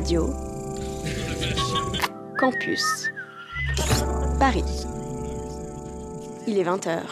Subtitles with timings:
[0.00, 0.30] Radio
[2.38, 3.10] Campus
[4.38, 4.64] Paris.
[6.48, 7.02] Il est 20h.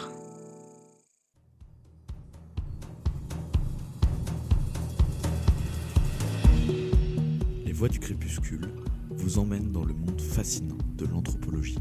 [7.67, 8.71] Les voix du crépuscule
[9.11, 11.79] vous emmènent dans le monde fascinant de l'anthropologie.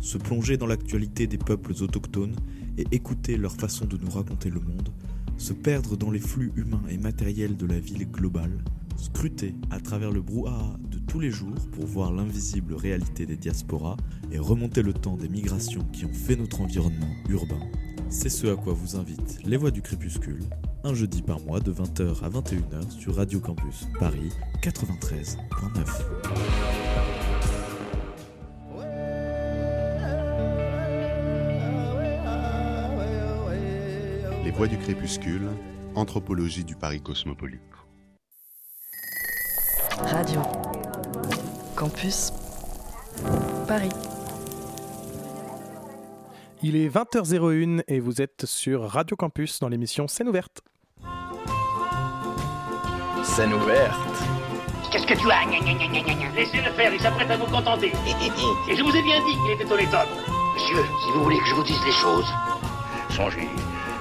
[0.00, 2.34] Se plonger dans l'actualité des peuples autochtones
[2.78, 4.88] et écouter leur façon de nous raconter le monde,
[5.36, 8.58] se perdre dans les flux humains et matériels de la ville globale,
[9.00, 13.96] scruter à travers le brouhaha de tous les jours pour voir l'invisible réalité des diasporas
[14.30, 17.60] et remonter le temps des migrations qui ont fait notre environnement urbain.
[18.10, 20.42] C'est ce à quoi vous invitent les voix du crépuscule,
[20.84, 24.30] un jeudi par mois de 20h à 21h sur Radio Campus Paris
[24.62, 25.36] 93.9.
[34.44, 35.48] Les voix du crépuscule,
[35.94, 37.69] anthropologie du Paris cosmopolite.
[40.06, 40.40] Radio
[41.76, 42.32] Campus
[43.66, 43.90] Paris.
[46.62, 50.62] Il est 20h01 et vous êtes sur Radio Campus dans l'émission Scène ouverte.
[53.22, 53.94] Scène ouverte.
[54.90, 55.44] Qu'est-ce que tu as?
[55.44, 56.30] Gna, gna, gna, gna, gna, gna.
[56.34, 57.92] Laissez-le faire, il s'apprête à vous contenter.
[58.68, 60.08] Et je vous ai bien dit qu'il était honnête homme.
[60.54, 62.26] Monsieur, si vous voulez que je vous dise les choses,
[63.10, 63.48] songez,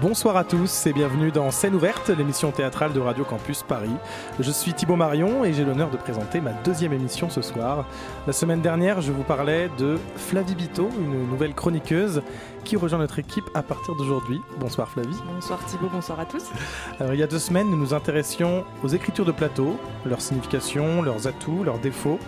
[0.00, 3.90] Bonsoir à tous et bienvenue dans Scène ouverte, l'émission théâtrale de Radio Campus Paris.
[4.38, 7.84] Je suis Thibaut Marion et j'ai l'honneur de présenter ma deuxième émission ce soir.
[8.26, 12.22] La semaine dernière, je vous parlais de Flavie Bito, une nouvelle chroniqueuse
[12.64, 14.40] qui rejoint notre équipe à partir d'aujourd'hui.
[14.58, 15.18] Bonsoir Flavie.
[15.34, 16.44] Bonsoir Thibaut, bonsoir à tous.
[16.98, 21.02] Alors, il y a deux semaines, nous nous intéressions aux écritures de plateau, leur signification,
[21.02, 22.18] leurs atouts, leurs défauts.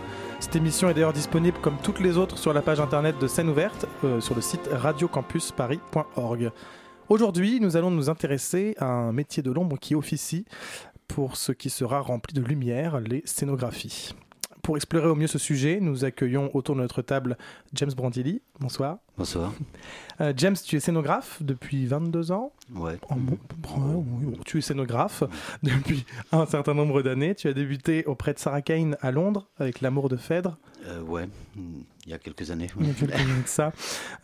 [0.41, 3.49] Cette émission est d'ailleurs disponible comme toutes les autres sur la page internet de Scène
[3.49, 6.50] ouverte euh, sur le site radiocampusparis.org.
[7.08, 10.44] Aujourd'hui, nous allons nous intéresser à un métier de l'ombre qui officie
[11.08, 14.14] pour ce qui sera rempli de lumière, les scénographies.
[14.62, 17.36] Pour explorer au mieux ce sujet, nous accueillons autour de notre table
[17.74, 18.42] James Brandilli.
[18.60, 18.98] Bonsoir.
[19.18, 19.52] Bonsoir.
[20.20, 22.52] Euh, James, tu es scénographe depuis 22 ans?
[22.72, 22.96] Ouais.
[23.10, 25.24] Oh, bon, bon, oui, bon, tu es scénographe
[25.64, 27.34] depuis un certain nombre d'années.
[27.34, 30.56] Tu as débuté auprès de Sarah Kane à Londres avec L'amour de Phèdre.
[30.86, 31.28] Euh, ouais,
[32.06, 32.66] il y a quelques années.
[32.80, 33.72] Il y a quelques années de ça.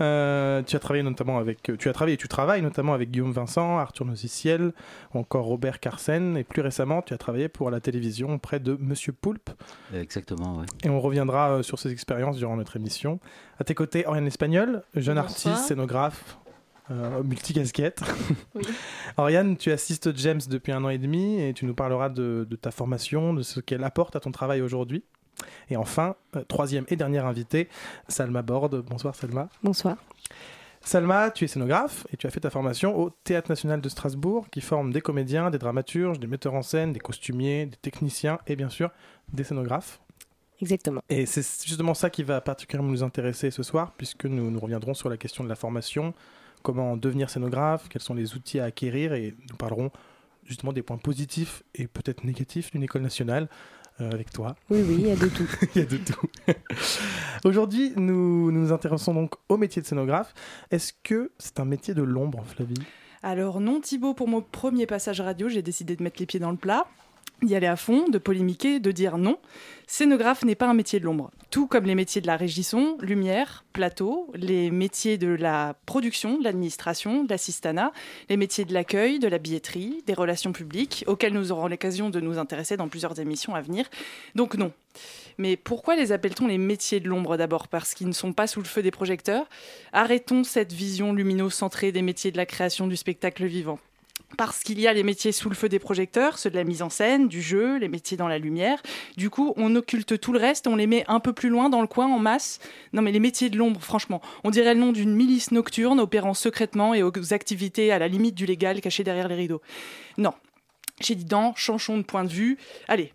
[0.01, 3.79] Euh, tu as travaillé notamment avec, tu as travaillé, tu travailles notamment avec Guillaume Vincent,
[3.79, 4.73] Arthur Nosiciel,
[5.15, 8.77] ou encore Robert Carsen, et plus récemment, tu as travaillé pour la télévision auprès de
[8.81, 9.51] Monsieur Poulpe.
[9.95, 10.67] Exactement, ouais.
[10.85, 13.21] Et on reviendra euh, sur ces expériences durant notre émission.
[13.59, 15.25] À tes côtés, Oriane Espagnol, jeune Bonsoir.
[15.55, 16.39] artiste, scénographe,
[16.91, 18.01] euh, multicasquette.
[18.55, 18.63] Oui.
[19.19, 22.57] Oriane, tu assistes James depuis un an et demi et tu nous parleras de, de
[22.57, 25.05] ta formation, de ce qu'elle apporte à ton travail aujourd'hui.
[25.71, 27.69] Et enfin, euh, troisième et dernière invitée,
[28.09, 28.85] Salma Borde.
[28.89, 29.49] Bonsoir Salma.
[29.63, 29.97] Bonsoir.
[30.81, 34.47] Salma, tu es scénographe et tu as fait ta formation au Théâtre National de Strasbourg
[34.51, 38.57] qui forme des comédiens, des dramaturges, des metteurs en scène, des costumiers, des techniciens et
[38.57, 38.91] bien sûr
[39.33, 40.01] des scénographes.
[40.61, 41.03] Exactement.
[41.09, 44.95] Et c'est justement ça qui va particulièrement nous intéresser ce soir, puisque nous, nous reviendrons
[44.95, 46.15] sur la question de la formation,
[46.63, 49.93] comment devenir scénographe, quels sont les outils à acquérir, et nous parlerons
[50.45, 53.49] justement des points positifs et peut-être négatifs d'une école nationale
[54.01, 54.57] avec toi.
[54.71, 55.49] Oui, oui, il y a de tout.
[55.75, 56.27] Il y a de tout.
[57.45, 60.35] Aujourd'hui, nous nous intéressons donc au métier de scénographe.
[60.71, 62.75] Est-ce que c'est un métier de l'ombre, Flavie?
[63.23, 66.53] Alors non Thibaut, pour mon premier passage radio, j'ai décidé de mettre les pieds dans
[66.53, 66.87] le plat,
[67.43, 69.39] d'y aller à fond, de polémiquer, de dire non.
[69.87, 71.31] Scénographe n'est pas un métier de l'ombre.
[71.51, 76.37] Tout comme les métiers de la régie son, lumière, plateau, les métiers de la production,
[76.39, 77.93] de l'administration, de l'assistanat,
[78.29, 82.21] les métiers de l'accueil, de la billetterie, des relations publiques, auxquels nous aurons l'occasion de
[82.21, 83.89] nous intéresser dans plusieurs émissions à venir.
[84.35, 84.73] Donc non.
[85.39, 87.69] Mais pourquoi les appelle-t-on les métiers de l'ombre d'abord?
[87.69, 89.47] Parce qu'ils ne sont pas sous le feu des projecteurs?
[89.93, 93.79] Arrêtons cette vision lumino-centrée des métiers de la création du spectacle vivant.
[94.37, 96.83] Parce qu'il y a les métiers sous le feu des projecteurs, ceux de la mise
[96.83, 98.83] en scène, du jeu, les métiers dans la lumière.
[99.17, 101.81] Du coup, on occulte tout le reste, on les met un peu plus loin dans
[101.81, 102.61] le coin en masse.
[102.93, 106.35] Non mais les métiers de l'ombre, franchement, on dirait le nom d'une milice nocturne opérant
[106.35, 109.63] secrètement et aux activités à la limite du légal cachées derrière les rideaux.
[110.19, 110.35] Non.
[111.01, 112.59] J'ai dit dans, changeons de point de vue.
[112.87, 113.13] Allez,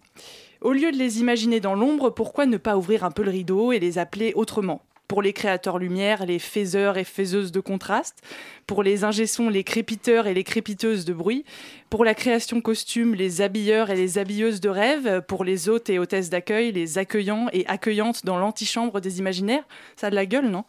[0.62, 3.72] au lieu de les imaginer dans l'ombre, pourquoi ne pas ouvrir un peu le rideau
[3.72, 4.82] et les appeler autrement?
[5.14, 8.24] Pour les créateurs lumière, les faiseurs et faiseuses de contraste.
[8.66, 11.46] Pour les ingessons, les crépiteurs et les crépiteuses de bruit.
[11.92, 15.22] Pour la création costume, les habilleurs et les habilleuses de rêve.
[15.28, 19.64] Pour les hôtes et hôtesses d'accueil, les accueillants et accueillantes dans l'antichambre des imaginaires.
[19.98, 20.66] Ça a de la gueule, non?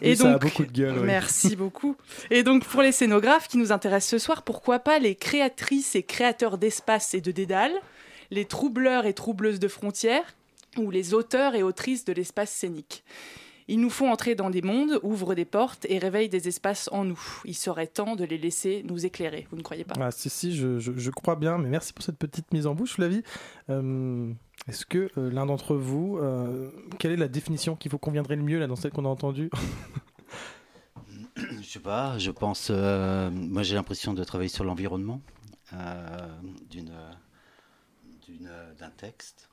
[0.00, 1.00] Et donc, ça a beaucoup de gueule.
[1.00, 1.96] Merci beaucoup.
[2.30, 6.02] Et donc, pour les scénographes qui nous intéressent ce soir, pourquoi pas les créatrices et
[6.02, 7.78] créateurs d'espace et de dédales,
[8.30, 10.34] les troubleurs et troubleuses de frontières,
[10.76, 13.04] ou les auteurs et autrices de l'espace scénique.
[13.66, 17.04] Ils nous font entrer dans des mondes, ouvrent des portes et réveillent des espaces en
[17.04, 17.20] nous.
[17.46, 19.94] Il serait temps de les laisser nous éclairer, vous ne croyez pas?
[19.98, 22.94] Ah, Si, si, je, je, crois bien, mais merci pour cette petite mise en bouche,
[22.94, 23.22] Flavie.
[23.70, 24.30] Euh,
[24.68, 28.42] est-ce que euh, l'un d'entre vous, euh, quelle est la définition qu'il faut conviendrait le
[28.42, 29.50] mieux là, dans celle qu'on a entendue?
[31.36, 32.68] Je sais pas, je pense.
[32.70, 35.20] Euh, moi j'ai l'impression de travailler sur l'environnement
[36.70, 36.92] d'une,
[38.78, 39.50] d'un texte,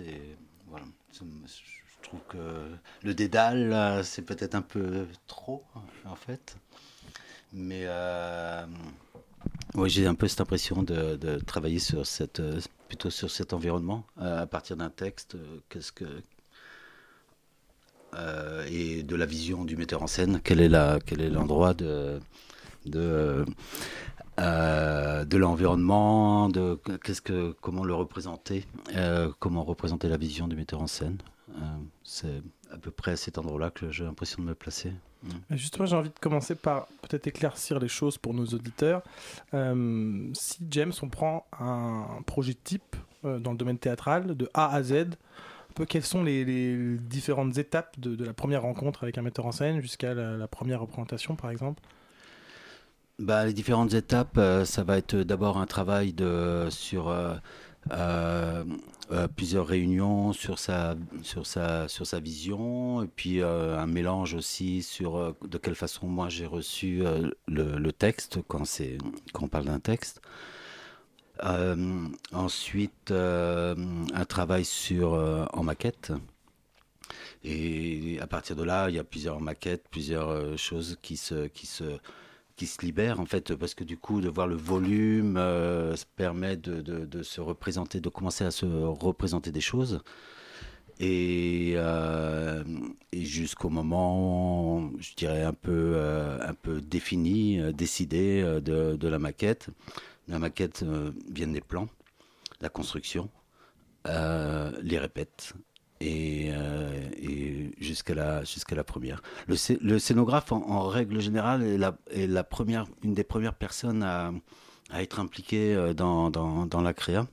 [0.00, 0.36] Et
[0.68, 0.86] voilà.
[1.12, 2.70] Je trouve que
[3.02, 5.64] le dédale, c'est peut-être un peu trop,
[6.04, 6.56] en fait.
[7.52, 7.86] Mais
[9.74, 12.40] oui, j'ai un peu cette impression de, travailler sur cette
[12.88, 15.34] plutôt sur cet environnement euh, à partir d'un texte.
[15.34, 16.04] Euh, qu'est-ce que
[18.14, 20.40] euh, et de la vision du metteur en scène.
[20.44, 20.68] Quel est
[21.30, 22.20] l'endroit de
[24.38, 26.78] de l'environnement, de
[27.60, 28.66] comment le représenter,
[29.38, 31.18] comment représenter la vision du metteur en scène.
[32.02, 32.42] c'est
[32.72, 34.92] à peu près à cet endroit-là que j'ai l'impression de me placer.
[35.22, 35.28] Mm.
[35.56, 39.02] Justement, j'ai envie de commencer par peut-être éclaircir les choses pour nos auditeurs.
[39.54, 44.74] Euh, si James, on prend un projet type euh, dans le domaine théâtral, de A
[44.74, 45.10] à Z,
[45.88, 50.14] quelles sont les, différentes étapes de, la première rencontre avec un metteur en scène jusqu'à
[50.14, 51.82] la, première représentation, par exemple?
[53.18, 57.34] Bah, Les différentes étapes, euh, ça va être d'abord un travail de, sur euh,
[57.92, 58.64] euh,
[59.36, 65.36] plusieurs réunions sur sa, sur sa, sur sa vision, et puis un mélange aussi sur
[65.42, 67.02] de quelle façon moi j'ai reçu
[67.46, 68.98] le, le, texte quand, c'est,
[69.32, 70.22] quand on parle d'un texte.
[72.32, 75.12] ensuite, un travail sur,
[75.52, 76.12] en maquette.
[77.44, 81.66] Et à partir de là, il y a plusieurs maquettes, plusieurs choses qui se, qui
[81.66, 81.98] se,
[82.56, 86.56] qui se libère en fait parce que du coup de voir le volume euh, permet
[86.56, 90.00] de, de, se représenter de commencer à se représenter des choses.
[91.00, 92.62] Et, euh,
[93.12, 99.68] jusqu'au moment je dirais un peu euh, un peu défini décidé de, de, la maquette.
[100.28, 100.84] La maquette
[101.30, 101.88] vient des plans
[102.60, 103.30] la construction
[104.06, 105.54] les répètes
[106.06, 109.22] euh, et, jusqu'à la, jusqu'à la première.
[109.46, 114.02] Le, le scénographe, en, règle générale, est, la, est la première, une des premières personnes
[114.02, 114.32] à,
[114.90, 117.26] à être impliquée euh, dans, dans, dans, la créa.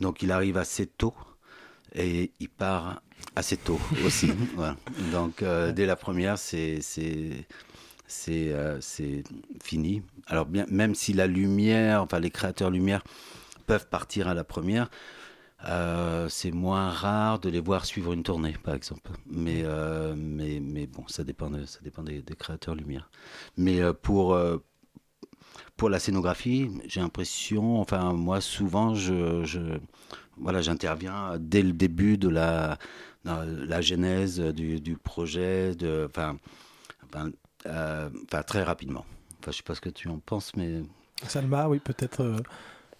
[0.00, 1.14] Donc il arrive assez tôt
[1.94, 3.02] et il part
[3.36, 4.32] assez tôt aussi.
[4.54, 4.76] voilà.
[5.12, 7.46] Donc euh, dès la première, c'est c'est
[8.06, 9.22] c'est
[9.62, 10.02] fini.
[10.26, 13.02] Alors bien, même si la lumière, enfin les créateurs lumière
[13.66, 14.90] peuvent partir à la première,
[15.66, 19.10] euh, c'est moins rare de les voir suivre une tournée, par exemple.
[19.26, 23.10] Mais, euh, mais, mais bon, ça dépend, ça dépend des, créateurs lumière.
[23.56, 24.38] Mais euh, pour,
[25.76, 29.60] pour la scénographie, j'ai l'impression, enfin, moi, souvent, je, je
[30.36, 32.78] voilà, j'interviens dès le début de la,
[33.24, 36.36] la genèse du, du projet, de, enfin,
[37.04, 37.30] enfin,
[37.64, 39.06] enfin, très rapidement.
[39.40, 40.82] Enfin, je sais pas ce que tu en penses, mais.
[41.26, 42.42] Salma, oui, peut-être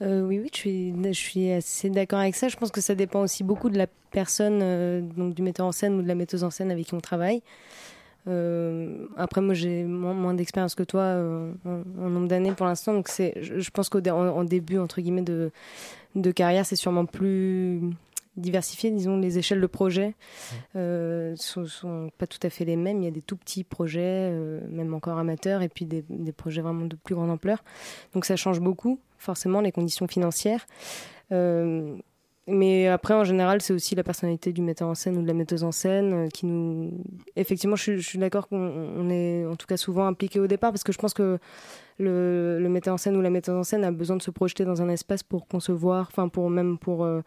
[0.03, 2.49] euh, oui, oui, je suis, je suis assez d'accord avec ça.
[2.49, 5.73] Je pense que ça dépend aussi beaucoup de la personne, euh, donc du metteur en
[5.73, 7.43] scène ou de la metteuse en scène avec qui on travaille.
[8.27, 11.03] Euh, après, moi, j'ai moins, d'expérience que toi
[11.65, 15.51] en, nombre d'années pour l'instant, donc c'est, je, pense qu'en en début entre guillemets de,
[16.15, 17.81] de carrière, c'est sûrement plus
[18.37, 18.91] diversifié.
[18.91, 20.15] Disons, les échelles de projet
[20.75, 23.03] euh, sont, sont, pas tout à fait les mêmes.
[23.03, 24.33] Il y a des tout petits projets,
[24.71, 27.63] même encore amateurs, et puis des, des projets vraiment de plus grande ampleur.
[28.15, 30.67] Donc ça change beaucoup forcément les conditions financières.
[31.33, 31.97] Euh,
[32.47, 35.33] mais après, en général, c'est aussi la personnalité du metteur en scène ou de la
[35.33, 36.93] metteuse en scène euh, qui nous.
[37.37, 40.93] Effectivement, je, suis d'accord qu'on est en tout cas souvent impliqué au départ parce que
[40.93, 41.39] je pense que
[41.99, 44.67] le, le, metteur en scène ou la metteuse en scène a besoin de se projeter
[44.67, 47.23] dans un espace pour concevoir, enfin, pour même pour euh,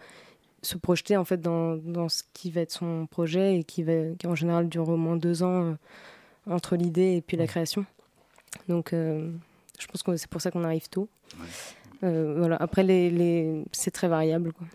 [0.61, 3.93] se projeter en fait dans, dans, ce qui va être son projet et qui, va,
[4.19, 5.75] qui en général dure au moins deux ans
[6.47, 7.85] entre l'idée et puis la création.
[8.67, 11.07] Donc, je pense que c'est pour ça qu'on arrive tôt.
[12.01, 12.57] Voilà.
[12.59, 13.63] Après, les, les...
[13.71, 14.53] c'est très variable.
[14.53, 14.67] Quoi.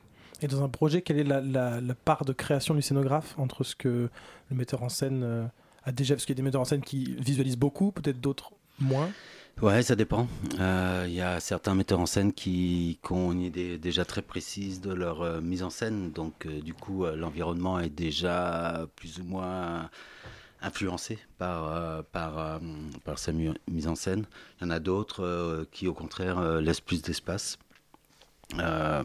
[0.43, 3.77] Et dans un projet, quelle est la, la, part de création du scénographe entre ce
[3.77, 4.11] que
[4.51, 5.45] le metteur en scène euh,
[5.85, 8.53] a déjà Parce qu'il y a des metteurs en scène qui visualisent beaucoup, peut-être d'autres
[8.81, 9.09] moins?
[9.61, 10.27] Ouais, ça dépend.
[10.59, 14.23] Euh, Il y a certains metteurs en scène qui, qui ont une idée déjà très
[14.23, 16.11] précise de leur euh, mise en scène.
[16.11, 19.91] Donc, euh, du coup, euh, l'environnement est déjà plus ou moins
[20.63, 22.59] influencé par, euh, par, euh,
[23.05, 24.25] par sa mu- mise en scène.
[24.61, 27.59] Il y en a d'autres euh, qui, au contraire, euh, laissent plus d'espace.
[28.59, 29.03] Euh,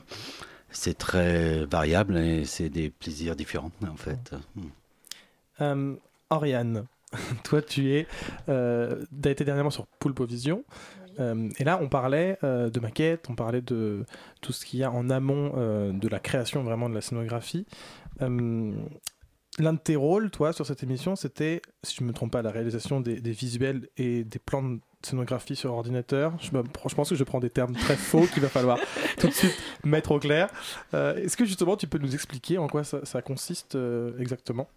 [0.69, 4.31] c'est très variable et c'est des plaisirs différents, en fait.
[4.55, 4.61] Mm.
[5.61, 5.95] Euh,
[6.29, 6.85] Oriane,
[7.43, 8.07] toi tu es,
[8.49, 10.63] euh, as été dernièrement sur Pulpovision.
[11.19, 14.05] Euh, et là, on parlait euh, de maquettes, on parlait de
[14.41, 17.65] tout ce qu'il y a en amont euh, de la création vraiment de la scénographie.
[19.59, 22.41] L'un de tes rôles, toi, sur cette émission, c'était, si je ne me trompe pas,
[22.43, 26.33] la réalisation des, des visuels et des plans de scénographie sur ordinateur.
[26.39, 28.77] Je, je pense que je prends des termes très faux qu'il va falloir
[29.17, 30.49] tout de suite mettre au clair.
[30.93, 34.67] Euh, Est-ce que justement tu peux nous expliquer en quoi ça, ça consiste euh, exactement?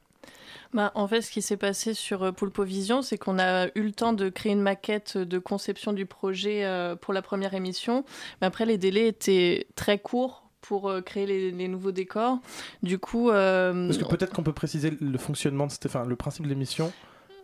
[0.73, 3.93] Bah, en fait, ce qui s'est passé sur euh, Pulpovision, c'est qu'on a eu le
[3.93, 8.05] temps de créer une maquette de conception du projet euh, pour la première émission.
[8.41, 12.39] Mais après, les délais étaient très courts pour euh, créer les, les nouveaux décors.
[12.83, 16.17] Du coup, euh, Parce que peut-être qu'on peut préciser le fonctionnement de cette, enfin, le
[16.17, 16.93] principe de l'émission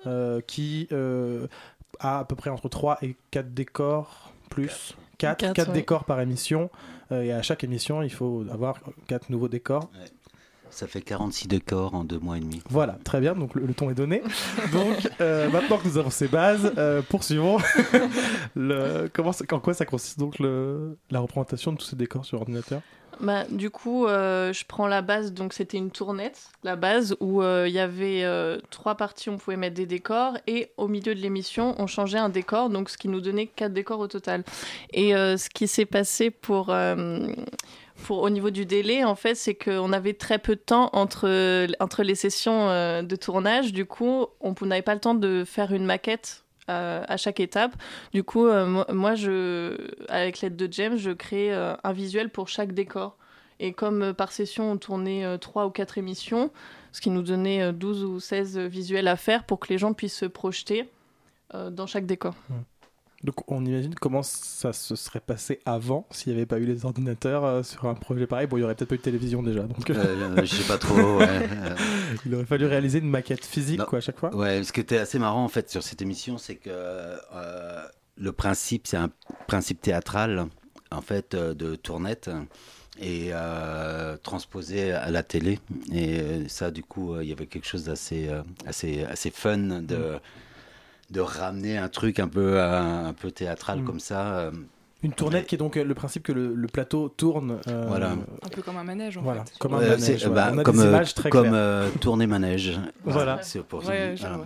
[0.06, 1.46] euh, qui euh,
[2.00, 5.74] a à peu près entre 3 et 4 décors plus 4, Quatre, 4 ouais.
[5.74, 6.70] décors par émission
[7.10, 9.90] euh, et à chaque émission il faut avoir 4 nouveaux décors.
[10.68, 12.60] Ça fait 46 décors en deux mois et demi.
[12.68, 14.20] Voilà, très bien, donc le, le ton est donné.
[14.72, 17.58] Donc euh, maintenant que nous avons ces bases, euh, poursuivons.
[18.56, 22.40] le, comment, en quoi ça consiste donc le, la représentation de tous ces décors sur
[22.40, 22.82] ordinateur?
[23.20, 27.42] Bah, du coup, euh, je prends la base, donc c'était une tournette, la base où
[27.42, 31.14] euh, il y avait euh, trois parties, on pouvait mettre des décors, et au milieu
[31.14, 34.44] de l'émission, on changeait un décor, donc ce qui nous donnait quatre décors au total.
[34.92, 36.74] Et ce qui s'est passé pour,
[38.04, 41.66] pour au niveau du délai, en fait, c'est qu'on avait très peu de temps entre,
[41.80, 45.86] entre les sessions de tournage, du coup, on n'avait pas le temps de faire une
[45.86, 47.74] maquette à chaque étape.
[48.12, 49.76] Du coup, euh, moi, je,
[50.08, 53.16] avec l'aide de James, je crée euh, un visuel pour chaque décor.
[53.58, 56.50] Et comme euh, par session, on tournait trois ou quatre émissions,
[56.92, 59.92] ce qui nous donnait euh, 12 ou 16 visuels à faire pour que les gens
[59.92, 60.88] puissent se projeter
[61.70, 62.34] dans chaque décor.
[63.24, 66.84] Donc on imagine comment ça se serait passé avant s'il n'y avait pas eu les
[66.84, 68.46] ordinateurs euh, sur un projet pareil.
[68.46, 69.62] Bon, il y aurait peut-être pas eu de télévision déjà.
[69.62, 71.26] Donc Euh, je sais pas trop, ouais.
[71.56, 71.74] Euh,
[72.26, 74.34] il aurait fallu réaliser une maquette physique quoi à chaque fois.
[74.34, 77.82] Ouais, ce qui était assez marrant en fait sur cette émission, c'est que euh,
[78.16, 79.10] le principe, c'est un
[79.46, 80.46] principe théâtral
[80.90, 82.30] en fait euh, de tournette
[83.00, 85.58] et euh, transposé à la télé.
[85.92, 89.30] Et euh, ça, du coup, euh, il y avait quelque chose d'assez euh, assez, assez
[89.30, 90.18] fun de,
[91.10, 93.84] de ramener un truc un peu, euh, un peu théâtral Mm.
[93.84, 94.38] comme ça.
[94.38, 94.50] euh,
[95.02, 97.58] Une tournette qui est donc euh, le principe que le, le plateau tourne.
[97.68, 98.12] euh, Voilà.
[98.42, 99.58] Un peu comme un manège en Voilà, fait.
[99.58, 100.00] comme un Euh, manège.
[100.00, 100.46] c'est- voilà.
[100.46, 101.54] bah, On a comme des euh, images très comme claires.
[101.54, 102.80] euh, tourner manège.
[103.04, 103.38] Voilà.
[103.42, 104.40] C'est pour Ouais, voilà.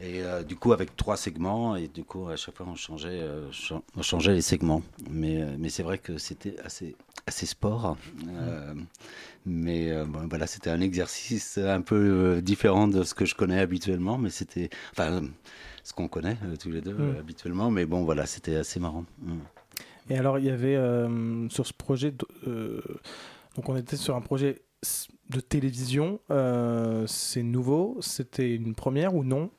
[0.00, 3.08] Et euh, du coup, avec trois segments, et du coup, à chaque fois, on changeait,
[3.22, 4.82] euh, cha- on changeait les segments.
[5.08, 6.96] Mais, euh, mais c'est vrai que c'était assez,
[7.26, 7.96] assez sport.
[8.28, 8.74] Euh,
[9.46, 13.34] mais euh, bon, voilà, c'était un exercice un peu euh, différent de ce que je
[13.34, 14.18] connais habituellement.
[14.18, 14.68] Mais c'était.
[14.92, 15.20] Enfin, euh,
[15.84, 17.14] ce qu'on connaît euh, tous les deux Mm.
[17.16, 17.70] euh, habituellement.
[17.70, 19.04] Mais bon, voilà, c'était assez marrant.
[19.20, 19.34] Mm.
[20.10, 24.60] Et alors, il y avait euh, sur ce projet, donc on était sur un projet
[25.30, 26.18] de télévision.
[27.06, 29.50] c'est nouveau, c'était une première ou non?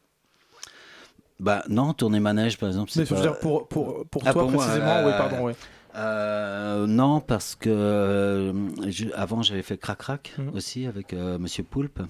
[1.39, 2.91] Bah non, tourner manège, par exemple.
[2.96, 5.46] Mais je veux dire pour, pour, pour Ah, toi pour moi, précisément, euh, oui, pardon,
[5.48, 5.53] oui.
[5.96, 8.53] Euh, non, parce que euh,
[8.89, 10.50] je- avant j'avais fait Crac Crac Mhm.
[10.55, 12.01] aussi avec Monsieur Poulpe.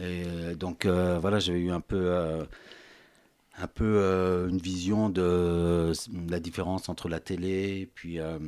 [0.00, 1.96] Et donc voilà, j'avais eu un peu,
[3.60, 5.92] un peu euh, une vision de
[6.28, 8.38] la différence entre la télé et puis, euh,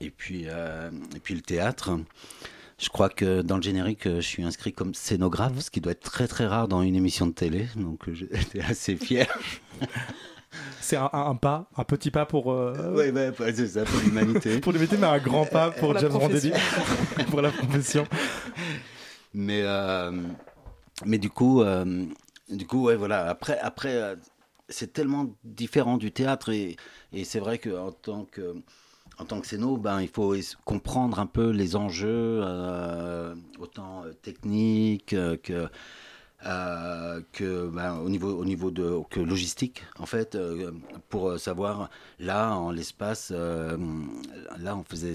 [0.00, 1.98] et puis, euh, et puis le théâtre.
[2.76, 6.02] Je crois que dans le générique, je suis inscrit comme scénographe, ce qui doit être
[6.02, 7.68] très très rare dans une émission de télé.
[7.76, 9.26] Donc j'étais assez fier.
[10.80, 12.94] C'est un, un pas, un petit pas pour, euh,
[13.54, 14.58] c'est ça, pour l'humanité.
[14.60, 16.52] pour l'humanité, mais un grand pas pour, James Rondelli,
[17.30, 18.06] pour la profession.
[19.32, 20.12] Mais, euh,
[21.04, 22.04] mais du coup, euh,
[22.48, 23.28] du coup, ouais, voilà.
[23.28, 24.16] Après, après euh,
[24.68, 26.76] c'est tellement différent du théâtre et,
[27.24, 28.56] c'est vrai qu'en tant que
[29.18, 30.34] en tant que scéno, ben, il faut
[30.64, 35.68] comprendre un peu les enjeux, euh, autant euh, techniques que,
[36.46, 37.20] euh,
[37.70, 40.36] ben, au niveau, au niveau de, que logistique, en fait,
[41.10, 45.14] pour savoir, là, en l'espace, là, on faisait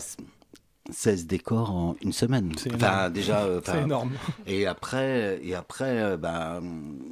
[0.91, 2.51] 16 décors en une semaine.
[2.57, 4.11] C'est Enfin, déjà, euh, C'est énorme.
[4.47, 6.61] et après, et après euh, ben,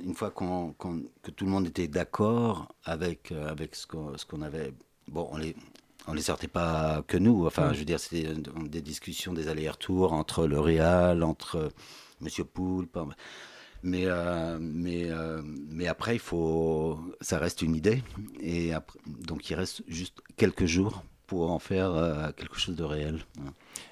[0.04, 4.18] une fois qu'on, qu'on- que tout le monde était d'accord avec, euh, avec ce, qu'on,
[4.18, 4.74] ce qu'on avait,
[5.08, 5.56] bon, on les,
[6.08, 7.46] on les sortait pas que nous.
[7.46, 7.74] Enfin, Ouais.
[7.74, 8.34] je veux dire, c'était
[8.70, 11.70] des discussions, des allers-retours entre le Réal, entre
[12.22, 12.98] Monsieur Poulpe.
[13.84, 18.04] Mais, euh, mais, euh, mais après, il faut, ça reste une idée.
[18.40, 22.84] Et après, donc, il reste juste quelques jours pour en faire euh, quelque chose de
[22.84, 23.20] réel.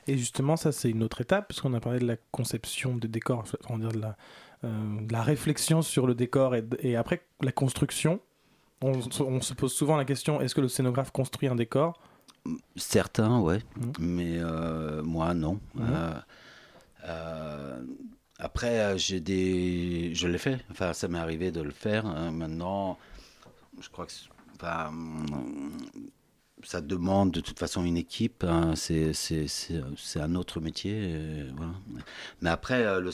[0.08, 3.08] Et justement, ça, c'est une autre étape, parce qu'on a parlé de la conception des
[3.08, 4.16] décors, on dire de la,
[4.64, 8.20] de la réflexion sur le décor et, et après la construction.
[8.82, 12.00] On, on, se pose souvent la question est-ce que le scénographe construit un décor?
[12.76, 13.92] Certains, ouais, mmh.
[14.00, 14.40] mais
[15.04, 15.60] moi, non.
[15.76, 15.84] Mmh.
[18.38, 20.60] Après, euh, j'ai des, je l'ai fait.
[20.70, 22.06] Enfin, ça m'est arrivé de le faire.
[22.06, 22.32] Hein.
[22.32, 22.98] Maintenant,
[23.80, 24.12] je crois que,
[24.56, 24.92] enfin,
[26.64, 28.44] ça demande de toute façon une équipe.
[28.44, 28.74] Hein.
[28.76, 29.12] C'est,
[30.16, 31.46] un autre métier.
[32.42, 33.12] Mais après, euh, le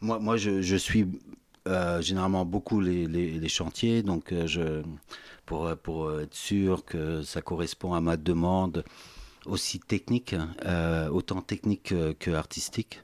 [0.00, 1.06] moi, moi, je, suis
[1.66, 4.82] euh, généralement beaucoup les, les, chantiers, donc je,
[5.44, 8.84] pour, pour être sûr que ça correspond à ma demande
[9.44, 10.34] aussi technique,
[11.10, 13.00] autant technique que artistique.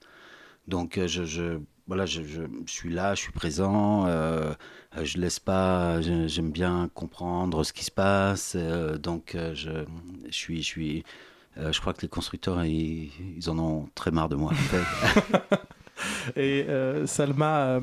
[0.68, 2.22] Donc euh, je voilà, je,
[2.66, 4.54] suis là, je suis présent, euh,
[5.02, 9.84] je laisse pas, j'aime bien comprendre ce qui se passe, euh, donc euh, je,
[10.30, 11.04] suis, je suis,
[11.56, 13.10] je crois que les constructeurs ils,
[13.48, 14.52] en ont très marre de moi.
[14.52, 15.56] En.
[16.36, 16.66] Et
[17.06, 17.80] Salma,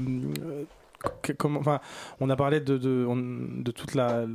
[1.44, 1.80] enfin,
[2.20, 4.26] on a parlé de, de, de toute la,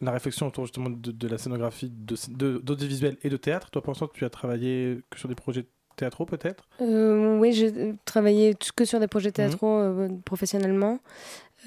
[0.00, 3.70] la réflexion autour justement de, de la scénographie d'audiovisuel et de théâtre.
[3.70, 6.64] Toi, pensant que tu as travaillé sur des projets théâtraux peut-être?
[6.80, 9.34] Euh, Oui, j'ai travaillé que sur des projets mhm.
[9.34, 10.98] théâtraux euh, professionnellement.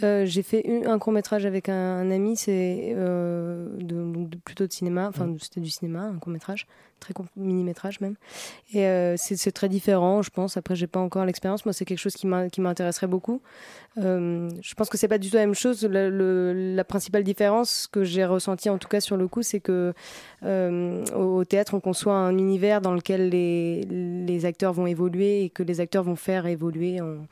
[0.04, 5.26] Euh, j'ai fait un court métrage avec un, ami, c'est de, plutôt de cinéma, enfin
[5.26, 5.40] mhm.
[5.40, 6.68] c'était du cinéma, un court métrage,
[7.00, 8.16] très mini métrage même.
[8.74, 10.58] Et euh, c'est très différent, je pense.
[10.58, 11.66] Après, j'ai pas encore l'expérience.
[11.66, 13.42] Moi, c'est quelque chose qui m'intéresserait beaucoup.
[13.98, 15.84] Euh, je pense que c'est pas du tout la même chose.
[15.84, 19.60] La, le, la principale différence que j'ai ressentie, en tout cas sur le coup, c'est
[19.60, 19.94] que
[20.44, 25.64] euh, au, théâtre, on conçoit un univers dans lequel les, acteurs vont évoluer et que
[25.64, 27.26] les acteurs vont faire évoluer en,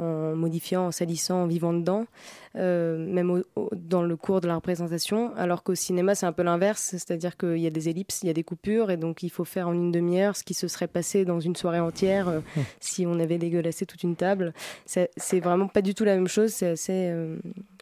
[0.00, 2.06] en modifiant, en salissant, en vivant dedans,
[2.54, 5.34] même au, au, dans le cours de la représentation.
[5.36, 8.30] Alors qu'au cinéma, c'est un peu l'inverse, c'est-à-dire qu'il y a des ellipses, il y
[8.30, 10.88] a des coupures, et donc il faut faire en une demi-heure ce qui se serait
[10.88, 12.60] passé dans une soirée entière euh, mmh.
[12.80, 14.52] si on avait dégueulassé toute une table.
[14.86, 16.52] C'est vraiment pas du tout la même chose.
[16.52, 17.08] C'est assez.
[17.10, 17.36] Euh,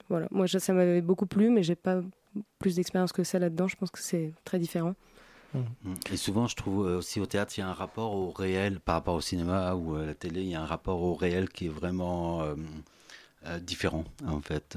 [0.08, 0.26] voilà.
[0.30, 2.00] Moi, ça m'avait beaucoup plu, mais j'ai pas
[2.58, 3.68] plus d'expérience que ça là-dedans.
[3.68, 4.94] Je pense que c'est très différent.
[5.54, 5.60] Mmh.
[6.12, 8.96] Et souvent, je trouve aussi au théâtre, il y a un rapport au réel par
[8.96, 10.42] rapport au cinéma ou à la télé.
[10.42, 12.56] Il y a un rapport au réel qui est vraiment euh, euh,
[13.60, 14.76] différent, en fait.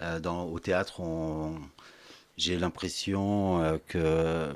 [0.00, 1.00] Euh, dans, au théâtre,
[2.36, 4.52] j'ai l'impression euh, que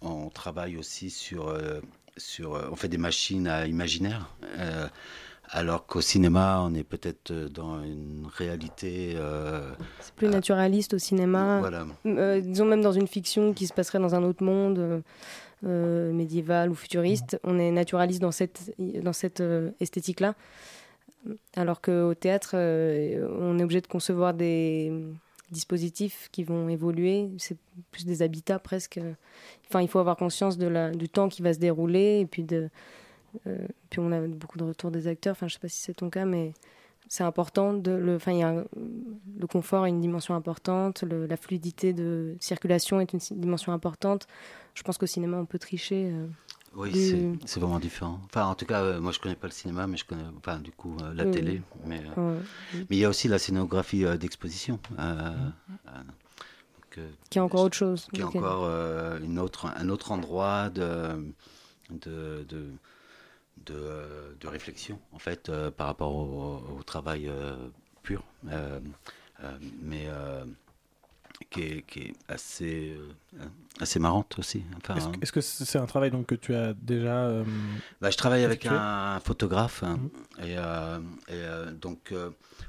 [0.00, 1.80] on travaille aussi sur, euh,
[2.16, 4.34] sur, on fait des machines à imaginaire.
[5.48, 9.14] alors qu'au cinéma, on est peut-être dans une réalité.
[9.16, 11.58] Euh, c'est plus naturaliste au cinéma.
[11.60, 11.86] Voilà.
[12.06, 15.02] Euh, disons même dans une fiction qui se passerait dans un autre monde
[15.66, 19.42] euh, médiéval ou futuriste, on est naturaliste dans cette, dans cette
[19.80, 20.34] esthétique-là.
[21.54, 24.92] Alors qu'au théâtre, on est obligé de concevoir des
[25.50, 27.28] dispositifs qui vont évoluer.
[27.38, 27.58] C'est
[27.90, 29.00] plus des habitats presque.
[29.68, 32.44] Enfin, il faut avoir conscience de la, du temps qui va se dérouler et puis
[32.44, 32.70] de
[33.46, 35.32] euh, puis on a beaucoup de retours des acteurs.
[35.32, 36.52] Enfin, je sais pas si c'est ton cas, mais
[37.08, 37.72] c'est important.
[37.72, 38.64] Le, enfin,
[39.38, 44.26] le confort a une dimension importante, la fluidité de circulation est une dimension importante.
[44.74, 46.10] Je pense qu'au cinéma, on peut tricher.
[46.12, 46.26] Euh,
[46.74, 47.38] oui, du...
[47.46, 48.20] c'est vraiment différent.
[48.26, 50.58] Enfin, en tout cas, euh, moi, je connais pas le cinéma, mais je connais, enfin,
[50.58, 51.30] du coup, euh, la oui.
[51.32, 51.62] télé.
[51.84, 52.40] Mais, euh,
[52.72, 54.78] mais il y a aussi la scénographie d'exposition.
[57.28, 58.06] qui est encore autre chose.
[58.12, 58.38] Qui est okay.
[58.38, 58.64] encore
[59.22, 61.32] une autre, un autre endroit de,
[61.90, 62.66] de, de
[63.66, 67.30] de, de, réflexion en fait par rapport au, au travail
[68.02, 68.24] pur
[69.82, 70.08] mais
[71.48, 72.96] qui est, qui, est, assez
[73.80, 77.32] assez marrante aussi enfin, est-ce, que c'est un travail donc que tu as déjà
[78.00, 80.44] bah, je travaille avec un, un photographe mmh.
[80.44, 80.54] et,
[81.32, 82.12] et donc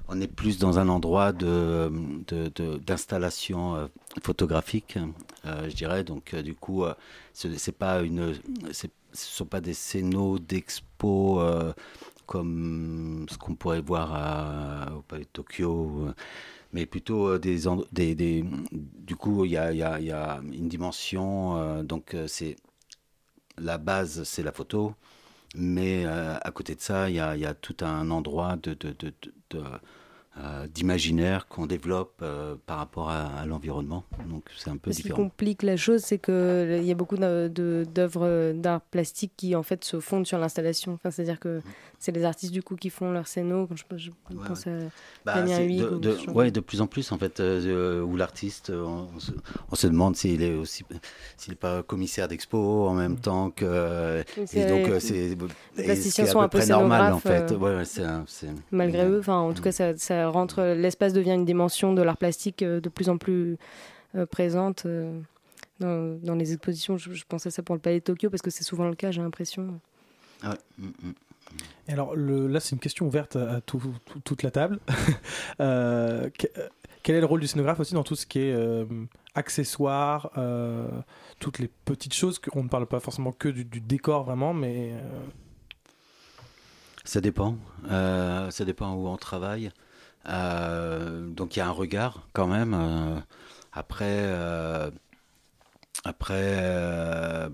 [0.07, 1.91] on est plus dans un endroit de,
[2.27, 3.89] de, de d'installation
[4.23, 4.97] photographique
[5.43, 6.85] je dirais donc du coup
[7.33, 8.35] c'est pas une
[8.71, 11.73] c'est ce ne sont pas des scénos d'expo euh,
[12.31, 16.13] comme ce qu'on pourrait voir à, au Palais de Tokyo, euh,
[16.71, 20.39] mais plutôt euh, des, des, des du coup il y a, y, a, y a,
[20.53, 22.55] une dimension, euh, donc c'est
[23.57, 24.95] la base c'est la photo,
[25.57, 28.75] mais euh, à côté de ça il y a, y a, tout un endroit de,
[28.75, 29.13] de, de,
[29.49, 29.61] de
[30.37, 34.05] euh, d'imaginaire qu'on développe euh, par rapport à, à l'environnement.
[34.29, 35.17] Donc c'est un peu Ce différent.
[35.17, 39.83] Qui complique la chose, c'est qu'il y a beaucoup d'œuvres d'art plastique qui en fait
[39.83, 40.93] se fondent sur l'installation.
[40.93, 41.61] Enfin, C'est-à-dire que
[42.01, 43.67] c'est les artistes du coup qui font leur scéno.
[43.67, 44.73] Quand je, je Ouais, pense ouais.
[44.73, 44.89] à
[45.23, 48.83] Bah, Damien de, de- ouais, plus en plus en fait, euh, euh, où l'artiste, euh,
[48.83, 49.31] on, se,
[49.71, 50.83] on se demande s'il est aussi,
[51.37, 55.37] s'il n'est pas commissaire d'expo en même temps que, et donc euh, les c'est,
[55.77, 57.51] et plasticiens sont un peu normal en fait.
[57.51, 59.19] euh, Ouais, malgré eux.
[59.19, 60.61] Enfin, en tout cas, ça, ça rentre.
[60.61, 63.57] L'espace devient une dimension de l'art plastique euh, de plus en plus
[64.15, 65.19] euh, présente euh,
[65.79, 66.97] dans, dans les expositions.
[66.97, 68.95] Je, je pense à ça pour le Palais de Tokyo parce que c'est souvent le
[68.95, 69.79] cas, j'ai l'impression.
[70.43, 71.13] Ouais, mm, mm.
[71.87, 74.79] Alors le- là, c'est une question ouverte à, à tout- tout- toute la table.
[75.59, 76.47] Euh, que-
[77.03, 78.85] quel est le rôle du scénographe aussi dans tout ce qui est euh,
[79.35, 80.87] accessoires, euh,
[81.39, 84.91] toutes les petites choses qu'on ne parle pas forcément que du, du décor vraiment, mais
[84.93, 84.99] euh,
[87.03, 87.57] Ça dépend.
[87.89, 89.71] Euh, ça dépend où on travaille.
[90.29, 92.75] Euh, donc il y a un regard quand même.
[92.75, 93.19] Euh,
[93.73, 94.91] après, euh,
[96.05, 97.49] après, euh,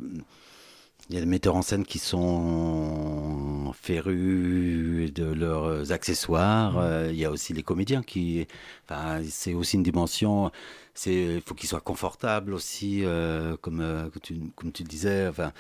[1.10, 6.78] il y a des metteurs en scène qui sont férus de leurs accessoires.
[6.78, 8.48] Euh, il y a aussi les comédiens qui,
[8.86, 10.52] enfin, c'est aussi une dimension.
[10.94, 15.28] C'est, il faut qu'ils soient confortables aussi, euh, comme, euh, tu, comme tu le disais,
[15.28, 15.52] enfin,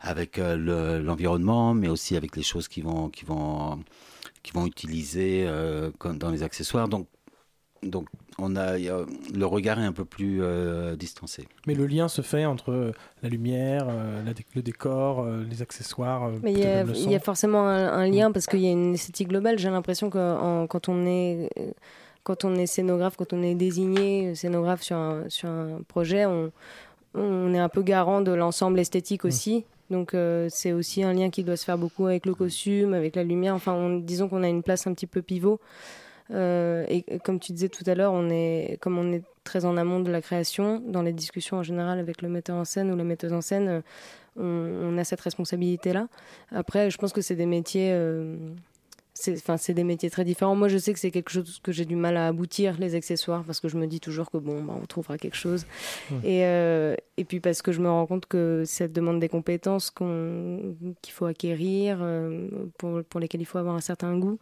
[0.00, 3.82] avec le- l'environnement, mais aussi avec les choses qui vont, qui vont,
[4.42, 5.48] qui vont utiliser
[5.98, 6.88] comme dans les accessoires.
[6.88, 7.08] Donc,
[7.82, 8.06] donc
[8.38, 11.46] on a, le regard est un peu plus euh, distancé.
[11.66, 12.92] mais le lien se fait entre euh,
[13.22, 16.30] la lumière, euh, la le décor, euh, les accessoires.
[16.42, 18.94] Mais il y, a, il y forcément un, un lien parce qu'il y a une
[18.94, 19.58] esthétique globale.
[19.58, 21.48] J'ai l'impression que en- quand on est
[22.24, 26.52] quand on est scénographe, quand on est désigné scénographe sur un, sur un projet, on,
[27.14, 29.64] on est un peu garant de l'ensemble esthétique aussi.
[29.90, 33.16] Donc euh, c'est aussi un lien qui doit se faire beaucoup avec le costume, avec
[33.16, 33.54] la lumière.
[33.54, 35.60] Enfin, on- disons qu'on a une place un petit peu pivot.
[36.30, 39.76] Euh, et comme tu disais tout à l'heure, on est, comme on est très en
[39.76, 42.96] amont de la création, dans les discussions en général avec le metteur en scène ou
[42.96, 43.80] la metteuse en scène, euh,
[44.36, 46.08] on, on a cette responsabilité-là.
[46.52, 48.36] Après, je pense que c'est des métiers, euh,
[49.30, 50.54] enfin, c'est des métiers très différents.
[50.54, 53.42] Moi, je sais que c'est quelque chose que j'ai du mal à aboutir, les accessoires,
[53.44, 55.66] parce que je me dis toujours que bon, bah, on trouvera quelque chose.
[56.10, 56.16] Ouais.
[56.22, 59.90] Et, euh, et puis parce que je me rends compte que ça demande des compétences
[59.90, 64.38] qu'il faut acquérir, euh, pour, pour lesquelles il faut avoir un certain goût.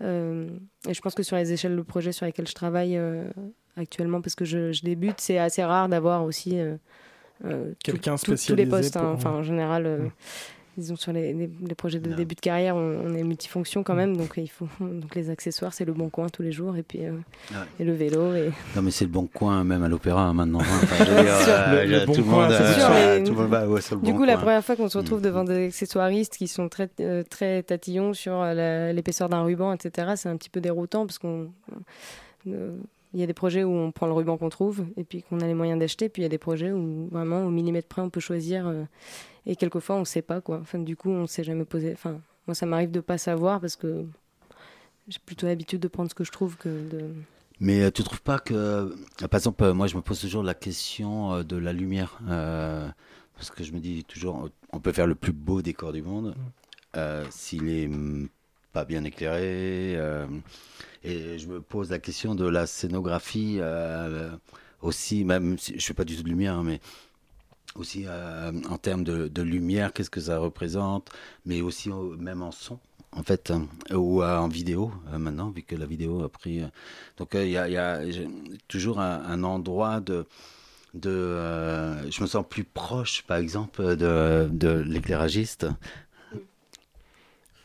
[0.00, 0.48] Euh,
[0.88, 3.24] et je pense que sur les échelles de projet sur lesquelles je travaille euh,
[3.76, 6.76] actuellement, parce que je, je débute, c'est assez rare d'avoir aussi euh,
[7.82, 8.96] Quelqu'un tout- tous les spécialisé postes.
[8.96, 9.00] hein.
[9.00, 10.10] pour- Enfin, en général.
[10.76, 13.84] Disons sur les, les- les projets de début de carrière, on, on est multifonction Mm.
[13.84, 16.76] quand même, donc il faut donc les accessoires, c'est le bon coin tous les jours,
[16.76, 17.56] et puis euh, Ouais.
[17.80, 18.34] et le vélo.
[18.34, 18.50] Et...
[18.76, 20.60] Non, mais c'est le bon coin, même à l'opéra hein, maintenant.
[20.60, 20.80] hein.
[20.82, 21.52] Enfin, je veux dire, Sûr.
[21.52, 23.50] euh, Le- le tout bon le coin, monde, c'est euh, sûr, mais- tout le monde
[23.50, 25.22] va ouais, sur le Du bon coup, la première fois qu'on se retrouve Mm.
[25.24, 30.12] devant des accessoiristes qui sont très, euh, très tatillons sur euh, l'épaisseur d'un ruban, etc.,
[30.16, 31.50] c'est un petit peu déroutant parce qu'on.
[32.48, 32.76] euh,
[33.14, 35.40] il y a des projets où on prend le ruban qu'on trouve et puis qu'on
[35.40, 38.00] a les moyens d'acheter, puis il y a des projets où vraiment au millimètre près
[38.00, 38.84] on peut choisir euh,
[39.46, 40.58] et quelquefois on ne sait pas quoi.
[40.60, 41.92] Enfin, du coup, on ne s'est jamais posé.
[41.92, 44.04] Enfin, moi ça m'arrive de pas savoir parce que
[45.08, 47.10] j'ai plutôt l'habitude de prendre ce que je trouve que de.
[47.60, 48.88] Mais euh, tu trouves pas que, euh,
[49.30, 52.88] par exemple, euh, moi je me pose toujours la question de la lumière, euh,
[53.36, 56.34] parce que je me dis toujours, on peut faire le plus beau décor du monde,
[56.96, 57.88] euh, s'il est
[58.72, 60.26] pas bien éclairé, euh,
[61.04, 64.30] et je me pose la question de la scénographie euh,
[64.80, 66.80] aussi, même si je fais pas du tout de lumière, hein, mais
[67.76, 71.10] aussi euh, en termes de, lumière, qu'est-ce que ça représente,
[71.46, 72.78] mais aussi euh, même en son,
[73.12, 76.60] en fait, hein, ou euh, en vidéo euh, maintenant, vu que la vidéo a pris.
[76.62, 76.66] euh,
[77.18, 78.00] donc euh, il y a,
[78.68, 80.26] toujours un, endroit de.
[80.94, 85.66] de euh, je me sens plus proche, par exemple, de, de l'éclairagiste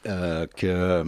[0.06, 1.04] euh, que.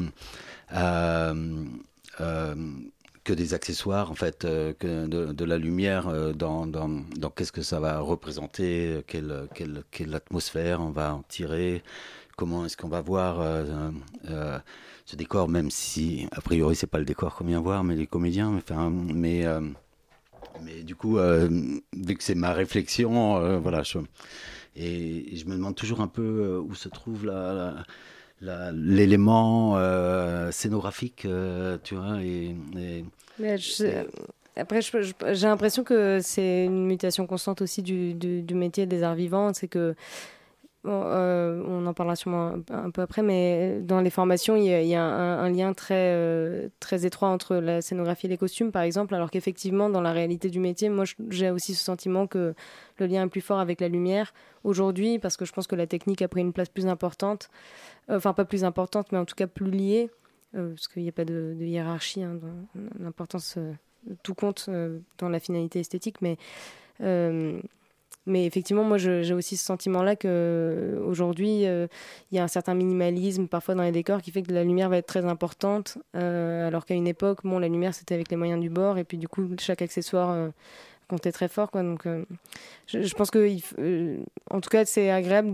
[3.30, 6.90] Euh, euh, que des accessoires, en fait, euh, que de, la lumière euh, dans, dans,
[7.18, 11.84] dans qu'est-ce que ça va représenter, quelle, quelle, quelle atmosphère on va en tirer,
[12.38, 13.92] comment est-ce qu'on va voir euh,
[14.30, 14.60] euh,
[15.06, 18.08] ce décor, même si, a priori, c'est pas le décor qu'on vient voir, mais les
[18.08, 19.62] comédiens, enfin, mais, euh,
[20.64, 21.50] mais du coup, euh,
[21.96, 24.00] vu que c'est ma réflexion, euh, voilà, je,
[24.76, 27.84] et, je me demande toujours un peu euh, où se trouve la la-
[28.42, 32.56] l'élément euh, scénographique, euh, tu vois, et,
[34.56, 39.54] Après, j'ai l'impression que c'est une mutation constante aussi du, métier des arts vivants.
[39.54, 39.96] C'est que,
[40.86, 45.04] euh, on en parlera sûrement un, peu après, mais dans les formations, il y a,
[45.04, 49.90] un, lien très, très étroit entre la scénographie et les costumes, par exemple, alors qu'effectivement,
[49.90, 52.54] dans la réalité du métier, moi, j'ai aussi ce sentiment que
[52.98, 55.88] le lien est plus fort avec la lumière aujourd'hui, parce que je pense que la
[55.88, 57.50] technique a pris une place plus importante,
[58.10, 60.10] enfin pas plus importante, mais en tout cas plus liée,
[60.56, 62.40] euh, parce qu'il n'y a pas de, hiérarchie hein,
[63.00, 63.56] l'importance.
[63.58, 66.38] euh, tout compte euh, dans la finalité esthétique, mais,
[67.02, 67.60] euh,
[68.26, 71.90] mais effectivement, moi, j'ai aussi ce sentiment-là qu'aujourd'hui, il
[72.32, 74.98] y a un certain minimalisme parfois dans les décors qui fait que la lumière va
[74.98, 78.70] être très importante, alors qu'à une époque, bon, la lumière, c'était avec les moyens du
[78.70, 80.52] bord, et puis du coup, chaque accessoire
[81.08, 81.72] comptait très fort.
[81.74, 82.08] Donc,
[82.86, 83.58] je, pense que,
[84.52, 85.52] en tout cas, c'est agréable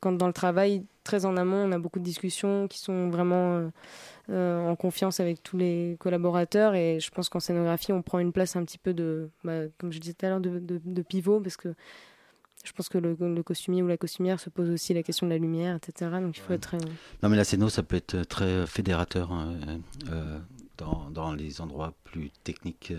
[0.00, 3.70] quand dans le travail, très en amont, on a beaucoup de discussions qui sont vraiment
[4.28, 6.74] euh, en confiance avec tous les collaborateurs.
[6.74, 9.92] Et je pense qu'en scénographie, on prend une place un petit peu de, bah, comme
[9.92, 11.74] je disais tout à l'heure, de, de, pivot, parce que
[12.64, 15.32] je pense que le, le, costumier ou la costumière se pose aussi la question de
[15.32, 16.10] la lumière, etc.
[16.20, 16.74] Donc il faut être.
[17.22, 19.54] Non, mais la scéno, ça peut être très fédérateur hein,
[20.10, 20.38] euh,
[20.76, 22.92] dans, dans, les endroits plus techniques.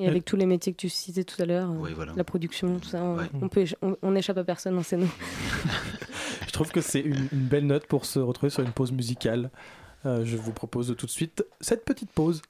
[0.00, 1.70] Euh, et avec tous les métiers que tu citais tout à l'heure,
[2.16, 3.02] la production, tout ça,
[3.40, 3.64] on, peut,
[4.02, 5.06] on, échappe à personne dans scéno.
[6.46, 9.50] Je trouve que c'est une, belle note pour se retrouver sur une pause musicale.
[10.06, 12.40] Euh, je vous propose tout de suite cette petite pause.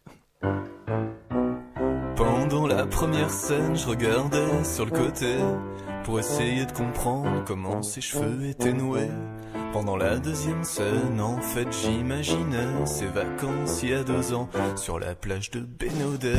[2.17, 5.37] Pendant la première scène, je regardais sur le côté
[6.05, 9.11] pour essayer de comprendre comment ses cheveux étaient noués.
[9.73, 14.99] Pendant la deuxième scène, en fait, j'imaginais ses vacances il y a deux ans sur
[14.99, 16.35] la plage de Bénodet.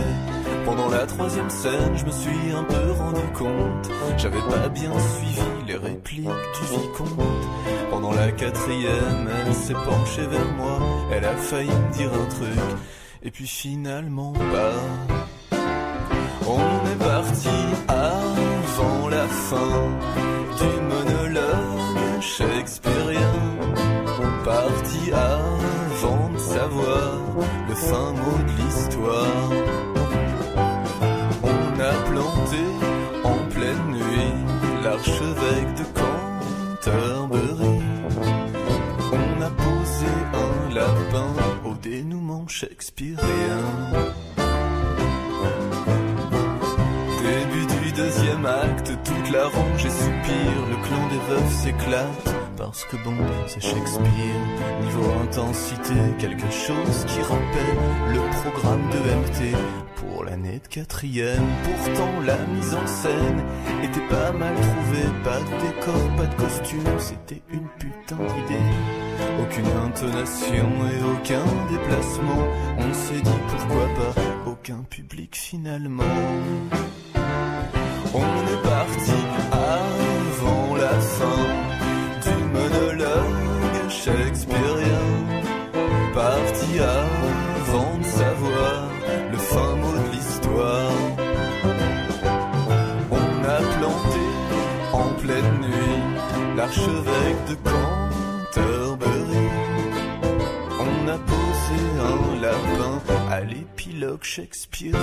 [0.65, 5.41] Pendant la troisième scène, je me suis un peu rendu compte, j'avais pas bien suivi
[5.67, 7.47] les répliques du vicomte.
[7.89, 10.80] Pendant la quatrième, elle s'est penchée vers moi,
[11.12, 12.60] elle a failli me dire un truc,
[13.24, 15.58] et puis finalement pas.
[16.47, 17.50] On est parti
[17.88, 19.89] avant la fin
[20.58, 23.34] du monologue shakespearien.
[24.43, 27.19] Parti avant de savoir
[27.69, 29.61] le fin mot de l'histoire.
[42.62, 44.12] Shakespearien.
[47.95, 52.36] deuxième acte, toute la rangée soupire, le clan des veufs s'éclate.
[52.58, 53.15] Parce que bon,
[53.47, 54.41] c'est Shakespeare.
[54.82, 59.58] Niveau intensité, quelque chose qui rappelle le programme de MT
[60.02, 61.46] pour l'année de quatrième.
[61.64, 63.44] Pourtant, la mise en scène
[63.84, 65.10] était pas mal trouvée.
[65.24, 68.70] Pas de décor, pas de costume, c'était une putain d'idée.
[69.42, 72.48] Aucune intonation et aucun déplacement.
[72.78, 76.04] On s'est dit pourquoi pas aucun public finalement.
[78.14, 79.12] On est parti
[96.72, 97.56] l'archevêque de
[98.56, 99.50] Canterbury.
[100.80, 105.02] On a posé un lapin à l'épilogue shakespearien.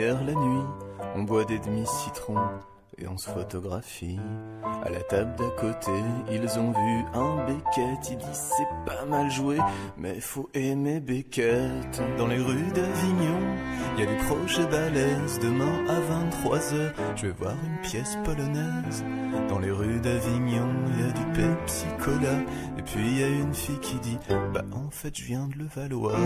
[0.00, 0.66] La nuit.
[1.14, 2.38] On boit des demi-citrons
[2.98, 4.18] et on se photographie.
[4.84, 5.92] À la table d'à côté,
[6.30, 8.10] ils ont vu un Beckett.
[8.10, 9.58] Ils disent c'est pas mal joué,
[9.96, 12.02] mais faut aimer Beckett.
[12.16, 13.40] Dans les rues d'Avignon,
[13.96, 15.38] il y a des projets balèzes.
[15.40, 19.04] Demain à 23h, je vais voir une pièce polonaise.
[19.48, 20.71] Dans les rues d'Avignon,
[21.42, 22.36] Pepsi Cola.
[22.78, 24.18] Et puis il y a une fille qui dit
[24.54, 26.16] Bah en fait, je viens de le Valois.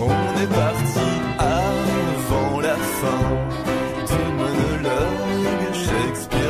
[0.00, 3.24] On est parti avant la fin
[4.06, 6.47] du monologue shakespearien.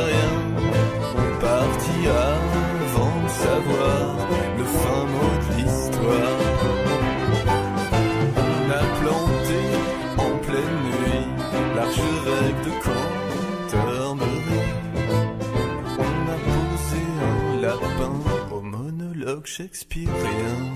[19.49, 20.75] Shakespearien.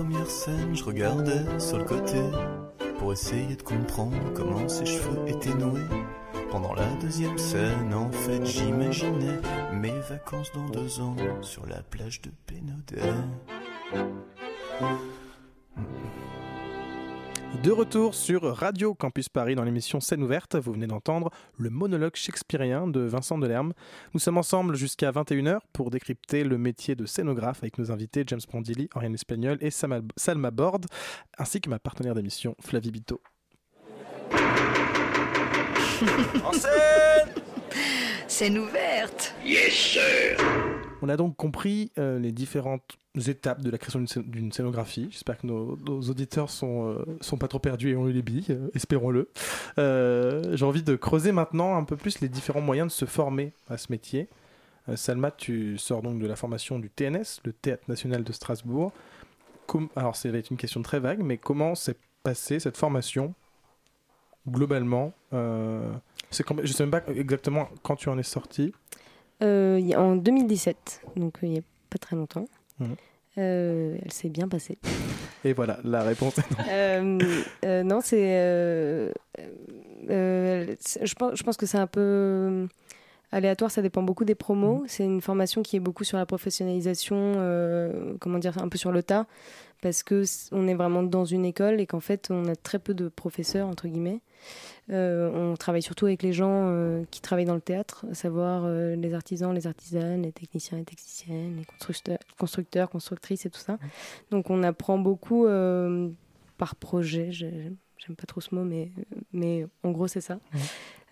[0.00, 2.20] première scène, je regardais sur le côté
[2.98, 5.80] pour essayer de comprendre comment ses cheveux étaient noués.
[6.50, 9.40] Pendant la deuxième scène, en fait, j'imaginais
[9.72, 13.02] mes vacances dans deux ans sur la plage de Pénodet.
[17.58, 22.16] De retour sur Radio Campus Paris dans l'émission Scène ouverte, vous venez d'entendre le monologue
[22.16, 23.74] shakespearien de Vincent Delerme.
[24.14, 28.40] Nous sommes ensemble jusqu'à 21h pour décrypter le métier de scénographe avec nos invités James
[28.48, 30.86] Brandilli, Oriane Espagnol et Salma Borde,
[31.36, 33.20] ainsi que ma partenaire d'émission Flavie Bito.
[36.52, 37.34] scène
[38.40, 40.38] Scène ouverte Yes sir
[41.02, 45.08] On a donc compris euh, les différentes étapes de la création d'une scé- d'une scénographie.
[45.10, 48.22] J'espère que nos, nos auditeurs sont, euh, sont pas trop perdus et ont eu les
[48.22, 49.28] billes, euh, espérons-le.
[49.78, 53.52] Euh, J'ai envie de creuser maintenant un peu plus les différents moyens de se former
[53.68, 54.26] à ce métier.
[54.88, 58.90] Euh, Salma, tu sors donc de la formation du TNS, le Théâtre National de Strasbourg.
[59.66, 63.34] Com- Alors, ça va être une question très vague, mais comment s'est passée cette formation
[64.48, 65.92] globalement euh,
[66.30, 68.72] c'est quand- Je sais même pas exactement quand tu en es sorti.
[69.42, 72.46] Euh, en 2017, donc euh, il n'y a pas très longtemps.
[72.78, 72.96] Mhm.
[73.38, 74.78] Euh, elle s'est bien passée.
[75.44, 76.64] Et voilà, la réponse est non.
[76.70, 77.18] Euh,
[77.64, 78.20] euh, non, c'est.
[78.38, 79.10] euh,
[80.10, 82.66] euh, je, pense, je pense que c'est un peu euh,
[83.32, 84.84] aléatoire, ça dépend beaucoup des promos.
[84.86, 88.92] C'est une formation qui est beaucoup sur la professionnalisation, euh, comment dire, un peu sur
[88.92, 89.26] le tas,
[89.82, 92.94] parce que on est vraiment dans une école et qu'en fait, on a très peu
[92.94, 94.20] de professeurs, entre guillemets.
[94.90, 98.64] Euh, on travaille surtout avec les gens euh, qui travaillent dans le théâtre, à savoir
[98.64, 103.60] euh, les artisans, les artisanes, les techniciens et techniciennes, les constructeurs, constructeurs constructrices et tout
[103.60, 103.78] ça.
[104.30, 105.46] Donc on apprend beaucoup
[106.56, 107.30] par projet.
[107.32, 108.90] j'ai- J'aime pas trop ce mot, mais,
[109.34, 110.38] mais en gros c'est ça.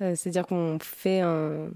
[0.00, 1.68] C'est-à-dire qu'on fait un,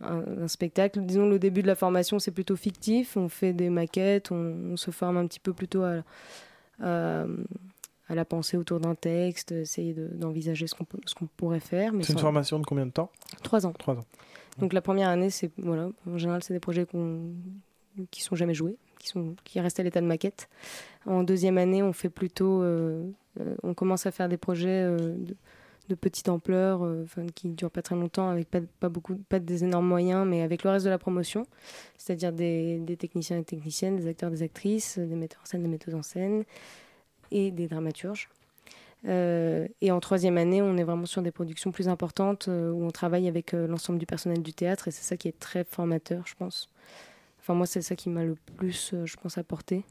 [0.00, 1.00] un- un spectacle.
[1.02, 3.16] Disons le début de la formation c'est plutôt fictif.
[3.16, 6.02] On fait des maquettes, on, on se forme un petit peu plutôt à,
[6.82, 7.24] à,
[8.08, 11.92] à la pensée autour d'un texte, essayer de- d'envisager ce qu'on pourrait faire.
[12.02, 13.10] C'est une formation de combien de temps?
[13.42, 13.72] Trois ans.
[13.72, 14.04] Trois ans.
[14.58, 17.32] Donc la première année, c'est voilà, en général, c'est des projets qu'on
[18.10, 20.48] qui sont jamais joués, qui sont qui restent à l'état de maquette.
[21.06, 23.08] En deuxième année, on fait plutôt, euh,
[23.40, 25.36] euh, on commence à faire des projets euh, de,
[25.90, 29.38] de petite ampleur, euh, enfin, qui durent pas très longtemps, avec pas, pas beaucoup, pas
[29.38, 31.46] des énormes moyens, mais avec le reste de la promotion,
[31.98, 35.68] c'est-à-dire des, des techniciens et techniciennes, des acteurs, des actrices, des metteurs en scène, des
[35.68, 36.44] metteuses en scène
[37.30, 38.28] et des dramaturges.
[39.06, 42.84] Euh, et en troisième année, on est vraiment sur des productions plus importantes euh, où
[42.84, 45.64] on travaille avec euh, l'ensemble du personnel du théâtre et c'est ça qui est très
[45.64, 46.68] formateur, je pense.
[47.40, 49.84] Enfin, moi, c'est ça qui m'a le plus, je pense, apporté.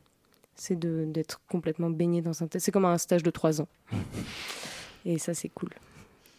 [0.56, 2.64] C'est d'être complètement baigné dans un théâtre.
[2.64, 3.68] C'est comme un stage de trois ans.
[5.06, 5.70] et ça, c'est cool.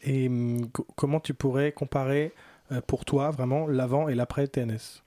[0.02, 0.30] Et
[0.72, 2.32] co- comment tu pourrais comparer
[2.72, 5.02] euh, pour toi vraiment l'avant et l'après TNS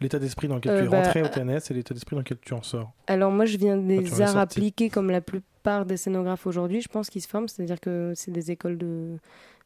[0.00, 2.20] L'état d'esprit dans lequel Euh, tu es bah, rentré au TNS et l'état d'esprit dans
[2.20, 2.90] lequel tu en sors?
[3.06, 6.88] Alors moi, je viens des es arts appliqués comme la plupart des scénographes aujourd'hui, je
[6.88, 7.48] pense, qui se forment.
[7.48, 9.16] C'est-à-dire que c'est des écoles de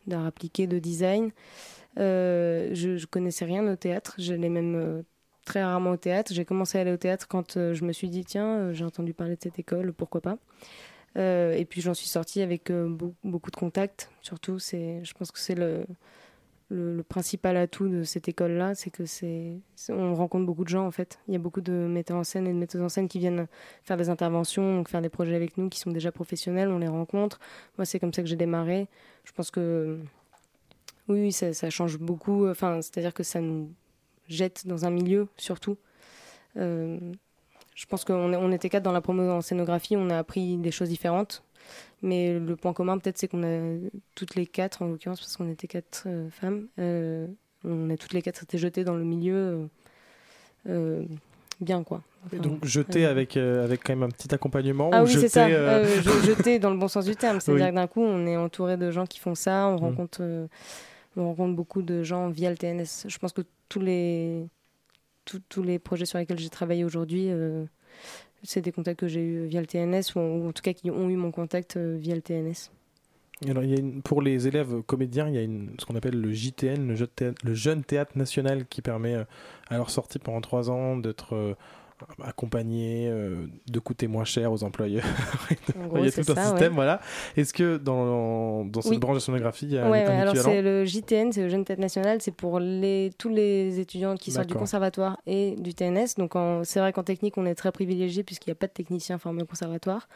[0.07, 1.31] d'art appliqué, de design.
[1.99, 4.15] Euh, je, je connaissais rien au théâtre.
[4.19, 5.03] J'allais même euh,
[5.47, 6.33] très rarement au théâtre.
[6.35, 8.85] J'ai commencé à aller au théâtre quand euh, je me suis dit, tiens, euh, j'ai
[8.85, 10.37] entendu parler de cette école, pourquoi pas?
[11.17, 14.11] Euh, et puis j'en suis sortie avec euh, beau- beaucoup de contacts.
[14.21, 15.87] Surtout, je pense que c'est le,
[17.09, 21.21] principal atout de cette école-là, c'est que c'est, on rencontre beaucoup de gens en fait.
[21.29, 23.47] Il y a beaucoup de metteurs en scène et de metteuses en scène qui viennent
[23.85, 26.71] faire des interventions, faire des projets avec nous, qui sont déjà professionnels.
[26.71, 27.39] On les rencontre.
[27.79, 28.89] Moi, c'est comme ça que j'ai démarré.
[29.25, 30.01] Je pense que
[31.07, 32.49] oui, ça change beaucoup.
[32.49, 33.73] Enfin, c'est-à-dire que ça nous
[34.27, 35.77] jette dans un milieu surtout.
[36.57, 36.99] Euh,
[37.75, 40.71] je pense qu'on on était quatre dans la promo en scénographie, on a appris des
[40.71, 41.43] choses différentes.
[42.03, 43.79] Mais le point commun, peut-être, c'est qu'on a
[44.15, 47.27] toutes les quatre, en l'occurrence, parce qu'on était quatre euh, femmes, euh,
[47.65, 49.69] on a toutes les quatre été jetées dans le milieu
[50.69, 51.03] euh,
[51.61, 52.03] bien, quoi.
[52.27, 55.29] Enfin, donc jeté euh, avec, avec quand même un petit accompagnement ah ou oui, c'est
[55.29, 55.49] ça.
[55.49, 57.41] je- jeter dans le bon sens du terme.
[57.41, 57.71] C'est-à-dire Oui.
[57.71, 59.67] que d'un coup, on est entouré de gens qui font ça.
[59.69, 59.85] On Mm.
[59.85, 60.47] rencontre,
[61.17, 63.07] on rencontre beaucoup de gens via le TNS.
[63.09, 64.47] Je pense que tous les,
[65.25, 67.65] tous- les projets sur lesquels j'ai travaillé aujourd'hui, euh,
[68.43, 71.09] c'est des contacts que j'ai eu via le TNS ou, en tout cas qui ont
[71.09, 72.71] eu mon contact euh, via le TNS.
[73.49, 73.65] Alors,
[74.05, 77.09] pour les élèves comédiens, il y a ce qu'on appelle le JTN, le,
[77.45, 79.25] le Jeune Théâtre National, qui permet euh,
[79.69, 81.57] à leur sortie pendant trois ans d'être
[82.23, 85.05] accompagné, euh, de coûter moins cher aux employeurs.
[85.89, 86.75] Gros, il y a tout un ça, système, ouais.
[86.75, 87.01] voilà.
[87.37, 88.99] Est-ce que dans, dans cette Oui.
[88.99, 91.49] branche de sonographie, il y a Ouais, un, ouais, alors c'est le JTN, c'est le
[91.49, 95.75] Jeune Tête National, c'est pour les, tous les étudiants qui sortent du conservatoire et du
[95.75, 96.17] TNS.
[96.19, 99.19] Donc c'est vrai qu'en technique, on est très privilégié puisqu'il n'y a pas de technicien
[99.19, 100.09] formé au conservatoire.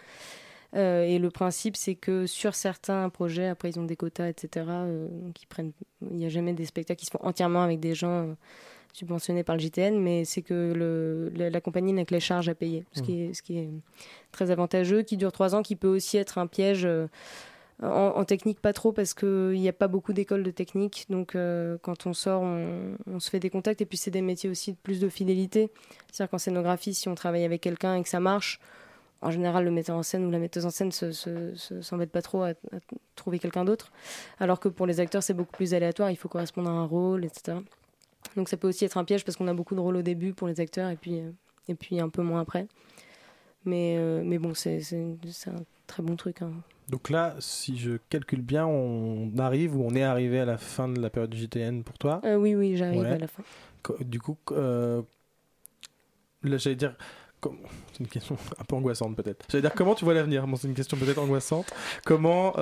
[0.77, 4.67] Euh, et le principe, c'est que sur certains projets, après ils ont des quotas, etc.
[4.69, 5.73] euh, donc ils prennent,
[6.11, 8.37] il n'y a jamais des spectacles qui se font entièrement avec des gens
[8.93, 12.49] subventionnés par le JTN, mais c'est que le, la, la compagnie n'a que les charges
[12.49, 13.69] à payer, ce, qui est, ce qui est
[14.33, 16.85] très avantageux, qui dure trois ans, qui peut aussi être un piège.
[16.85, 17.07] euh,
[17.81, 21.07] en, en technique, pas trop, parce qu'il n'y a pas beaucoup d'écoles de technique.
[21.11, 23.81] Donc, euh, quand on sort, on, on se fait des contacts.
[23.81, 25.71] Et puis, c'est des métiers aussi de plus de fidélité.
[26.11, 28.59] C'est-à-dire qu'en scénographie, si on travaille avec quelqu'un et que ça marche,
[29.21, 32.11] en général, le metteur en scène ou la metteuse en scène se, se- se- s'embête
[32.11, 32.55] pas trop à, à
[33.15, 33.93] trouver quelqu'un d'autre.
[34.41, 36.11] Alors que pour les acteurs, c'est beaucoup plus aléatoire.
[36.11, 37.59] Il faut correspondre à un rôle, etc.
[38.37, 40.33] Donc, ça peut aussi être un piège parce qu'on a beaucoup de rôles au début
[40.33, 41.31] pour les acteurs et puis, euh,
[41.69, 42.67] et puis un peu moins après.
[43.65, 45.55] Mais, euh, mais bon, c'est, un
[45.87, 46.43] très bon truc.
[46.43, 46.53] hein.
[46.89, 50.89] Donc là, si je calcule bien, on arrive ou on est arrivé à la fin
[50.89, 52.21] de la période du JTN pour toi?
[52.25, 53.09] Euh, oui, oui, j'arrive Ouais.
[53.13, 53.43] à la fin.
[54.01, 55.03] Du coup, euh,
[56.43, 56.95] là, j'allais dire.
[57.93, 59.47] C'est une question un peu angoissante peut-être.
[59.49, 60.45] J'allais dire comment tu vois l'avenir?
[60.47, 61.73] Bon, c'est une question peut-être angoissante.
[62.05, 62.53] Comment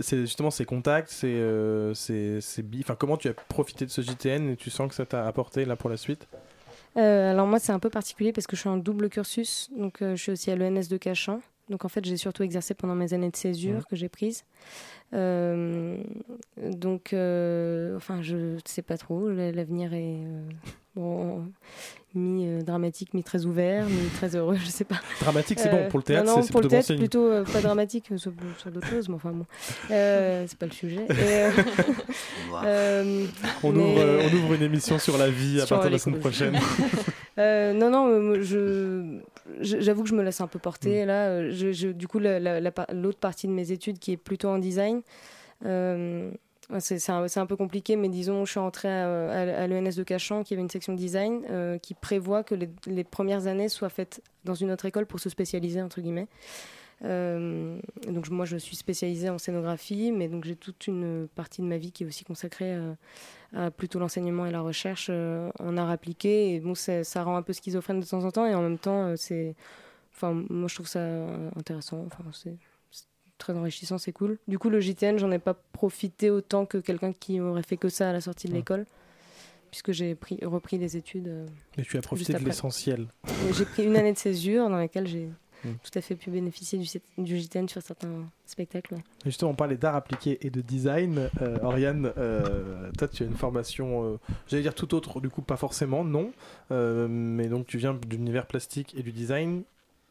[0.00, 1.94] c'est justement ces contacts, ces euh,
[2.98, 5.76] comment tu as profité de ce JTN et tu sens que ça t'a apporté là
[5.76, 6.28] pour la suite?
[6.96, 9.70] Euh, alors moi, c'est un peu particulier parce que je suis en double cursus.
[9.76, 11.40] Donc euh, je suis aussi à l'ENS de Cachan.
[11.72, 14.44] Donc en fait, j'ai surtout exercé pendant mes années de césure que j'ai prises.
[15.14, 15.96] Euh,
[16.58, 19.28] donc, euh, enfin, je sais pas trop.
[19.30, 20.42] L'avenir est euh,
[20.94, 21.44] bon,
[22.14, 25.00] mi-dramatique, mi-très ouvert, mi-très heureux, je sais pas.
[25.20, 25.88] Dramatique, c'est bon.
[25.88, 26.98] Pour le théâtre, non, non, c'est- le plutôt bon théâtre, signe.
[26.98, 29.46] plutôt euh, pas dramatique, sur, sur d'autres choses, mais enfin bon.
[29.90, 31.06] Euh, c'est pas le sujet.
[31.08, 31.50] Et, euh,
[32.64, 33.26] euh,
[33.62, 35.94] On, mais- ouvre, euh, on ouvre une émission sur la vie à Sur partir de
[35.96, 36.58] la semaine prochaine.
[37.38, 39.18] Euh, non, non, je-
[39.60, 40.62] j'avoue que je me laisse un peu Mm.
[40.62, 41.04] porter.
[41.04, 43.98] Là, euh, je, je- du coup, la- la- la par- l'autre partie de mes études
[43.98, 45.02] qui est plutôt en design,
[45.64, 46.30] euh,
[46.78, 50.42] c'est, un, peu compliqué, mais disons, je suis entrée à, à- à l'ENS de Cachan,
[50.42, 54.22] qui avait une section design, euh, qui prévoit que les, les premières années soient faites
[54.44, 56.28] dans une autre école pour se spécialiser, entre guillemets.
[57.04, 61.66] Euh, donc moi je suis spécialisée en scénographie, mais donc j'ai toute une partie de
[61.66, 62.76] ma vie qui est aussi consacrée
[63.54, 66.54] à plutôt l'enseignement et la recherche euh, en art appliqué.
[66.54, 68.78] Et bon, ça, ça rend un peu schizophrène de temps en temps, et en même
[68.78, 69.54] temps euh, c'est,
[70.14, 71.04] enfin moi je trouve ça
[71.56, 72.04] intéressant.
[72.06, 72.56] Enfin c'est
[73.38, 74.38] très enrichissant, c'est cool.
[74.48, 77.88] Du coup le JTN j'en ai pas profité autant que quelqu'un qui aurait fait que
[77.88, 78.86] ça à la sortie de l'école,
[79.70, 81.46] puisque j'ai pris, repris les études.
[81.76, 83.08] Et tu as profité de l'essentiel.
[83.52, 85.28] J'ai pris une année de césure dans laquelle j'ai.
[85.62, 86.88] Tout à fait pu bénéficier du,
[87.18, 88.08] du JTN sur certains
[88.46, 88.94] spectacles.
[88.94, 89.04] ouais.
[89.24, 91.30] Justement, on parlait d'art appliqué et de design.
[91.40, 95.42] Euh, Oriane, euh, toi, tu as une formation, euh, j'allais dire tout autre, du coup,
[95.42, 96.32] pas forcément, non.
[96.70, 99.62] Euh, mais donc, tu viens de l'univers plastique et du design.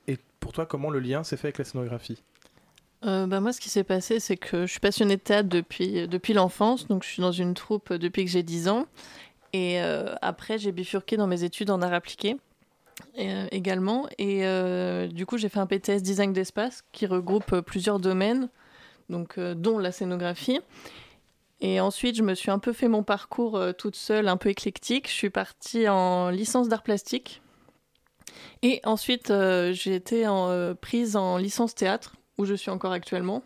[0.08, 2.24] Et pour toi, comment le lien s'est fait avec la scénographie?
[3.04, 6.08] Euh, bah, moi, ce qui s'est passé, c'est que je suis passionnée de théâtre depuis,
[6.08, 6.88] depuis l'enfance.
[6.88, 8.86] Donc, je suis dans une troupe depuis que j'ai 10 ans.
[9.54, 12.38] Et euh, après, j'ai bifurqué dans mes études en art appliqué
[13.18, 14.08] euh, également.
[14.18, 18.50] Et euh, du coup, j'ai fait un PTS design d'espace qui regroupe euh, plusieurs domaines,
[19.10, 20.60] donc, euh, dont la scénographie.
[21.60, 25.08] Et ensuite, je me suis un peu fait mon parcours toute seule, un peu éclectique.
[25.08, 27.44] Je suis partie en licence d'art plastique.
[28.64, 29.32] Et ensuite,
[29.72, 33.44] j'ai été en, prise en licence théâtre, où je suis encore actuellement.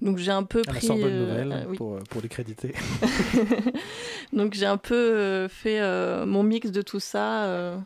[0.00, 0.86] Donc j'ai un peu Ah, bah, pris.
[0.86, 1.76] sans bonne nouvelle euh, oui.
[1.76, 2.72] pour, pour les créditer.
[4.32, 7.76] Donc j'ai un peu fait euh, mon mix de tout ça euh,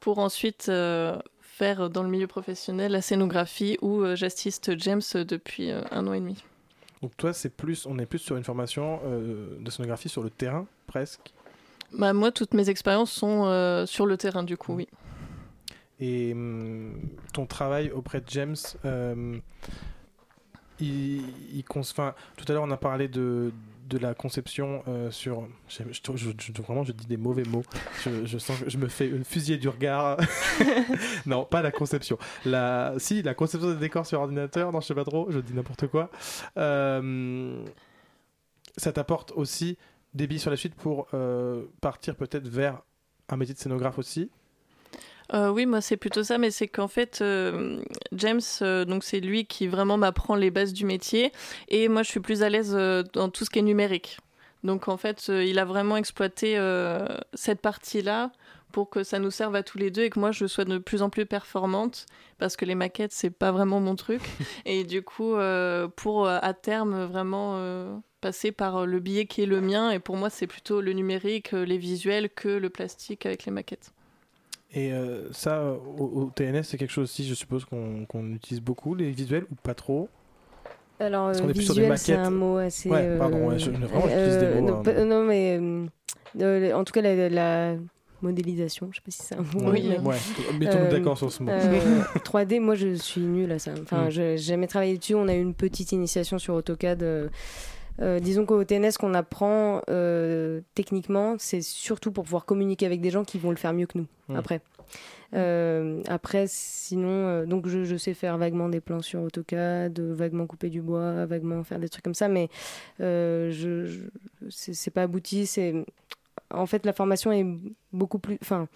[0.00, 5.70] pour ensuite euh, faire dans le milieu professionnel la scénographie où euh, j'assiste James depuis
[5.70, 6.42] euh, un an et demi.
[7.02, 10.66] Donc, toi, c'est plus, on est plus sur une formation de scénographie sur le terrain,
[10.88, 11.32] presque?
[11.92, 14.88] Bah, moi, toutes mes expériences sont sur le terrain du coup, oui.
[16.00, 16.94] Et hum,
[17.32, 19.38] ton travail auprès de James, euh,
[20.80, 21.22] il,
[21.52, 23.52] il tout à l'heure on a parlé de,
[23.88, 25.46] de la conception euh, sur.
[25.68, 27.62] Je, je- je- je- vraiment, je dis des mauvais mots.
[28.24, 30.18] Je, sens que je me fais une fusillée du regard.
[31.26, 32.18] non, pas la conception.
[32.44, 34.70] La, si, la conception des décors sur ordinateur.
[34.72, 35.30] Non, je sais pas trop.
[35.30, 36.10] Je dis n'importe quoi.
[36.56, 37.64] Euh,
[38.76, 39.76] ça t'apporte aussi
[40.14, 42.80] des billes sur la suite pour euh, partir peut-être vers
[43.28, 44.30] un métier de scénographe aussi.
[45.34, 47.80] Euh, oui, moi c'est plutôt ça, mais c'est qu'en fait, euh,
[48.12, 51.32] James, euh, donc c'est lui qui vraiment m'apprend les bases du métier,
[51.68, 52.72] et moi je suis plus à l'aise
[53.12, 54.18] dans tout ce qui est numérique.
[54.64, 56.58] Donc en fait, il a vraiment exploité
[57.34, 58.32] cette partie-là
[58.72, 60.78] pour que ça nous serve à tous les deux et que moi je sois de
[60.78, 62.06] plus en plus performante
[62.38, 64.22] parce que les maquettes c'est pas vraiment mon truc
[64.66, 69.46] et du coup euh, pour à terme vraiment euh, passer par le billet qui est
[69.46, 73.44] le mien et pour moi c'est plutôt le numérique, les visuels que le plastique avec
[73.44, 73.92] les maquettes.
[74.74, 78.60] Et euh, ça, euh, au, au TNS, c'est quelque chose aussi, je suppose, qu'on utilise
[78.60, 80.08] beaucoup, les visuels, ou pas trop?
[81.00, 82.90] Alors, euh, visuel, c'est un mot assez.
[82.90, 85.04] Ouais, pardon, euh, ouais, je- vraiment, j'utilise des euh, mots, non, hein.
[85.04, 85.86] non, mais euh,
[86.40, 87.76] euh, en tout cas, la, la
[88.20, 89.70] modélisation, je sais pas si c'est un mot.
[89.72, 90.16] Oui, ouais.
[90.58, 91.50] Mettons-nous d'accord sur ce mot.
[91.50, 93.70] euh, 3D, moi, je suis nulle à ça.
[93.80, 94.10] Enfin, Mm.
[94.10, 95.14] je- j'ai jamais travaillé dessus.
[95.14, 97.30] On a eu une petite initiation sur AutoCAD.
[98.00, 103.10] Euh, disons qu'au TNS, qu'on apprend euh, techniquement, c'est surtout pour pouvoir communiquer avec des
[103.10, 104.36] gens qui vont le faire mieux que nous Mm.
[104.36, 104.60] après.
[105.34, 110.46] Euh, après, sinon, euh, donc je, je sais faire vaguement des plans sur AutoCAD, vaguement
[110.46, 112.48] couper du bois, vaguement faire des trucs comme ça, mais
[113.00, 114.00] euh, je, je-
[114.50, 115.46] c'est pas abouti.
[115.46, 115.74] C'est
[116.50, 117.46] en fait la formation est
[117.92, 118.38] beaucoup plus.
[118.42, 118.68] Enfin,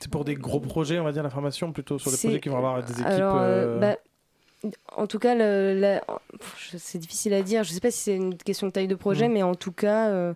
[0.00, 2.48] C'est pour des gros projets, on va dire, la formation, plutôt sur des projets qui
[2.48, 3.06] vont avoir des équipes.
[3.06, 3.96] alors, euh, euh, bah,
[4.96, 5.34] en tout cas,
[6.76, 7.64] c'est difficile à dire.
[7.64, 10.08] Je sais pas si c'est une question de taille de projet, mais en tout cas,
[10.10, 10.34] euh,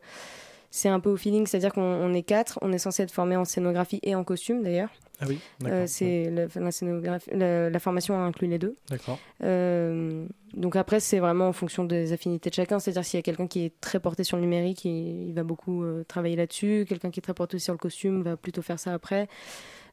[0.71, 3.37] c'est un peu au feeling, c'est-à-dire qu'on on est quatre, on est censé être formé
[3.37, 4.91] en scénographie et en costume d'ailleurs.
[5.21, 5.87] Ah oui, Euh,
[6.31, 8.77] la, la scénographie- la- la formation inclut les deux.
[8.91, 9.19] D'accord.
[9.43, 12.79] Euh, donc après, c'est vraiment en fonction des affinités de chacun.
[12.79, 15.43] C'est-à-dire s'il y a quelqu'un qui est très porté sur le numérique, il, il va
[15.43, 16.85] beaucoup euh, travailler là-dessus.
[16.87, 19.29] Quelqu'un qui est très porté sur le costume va plutôt faire ça après.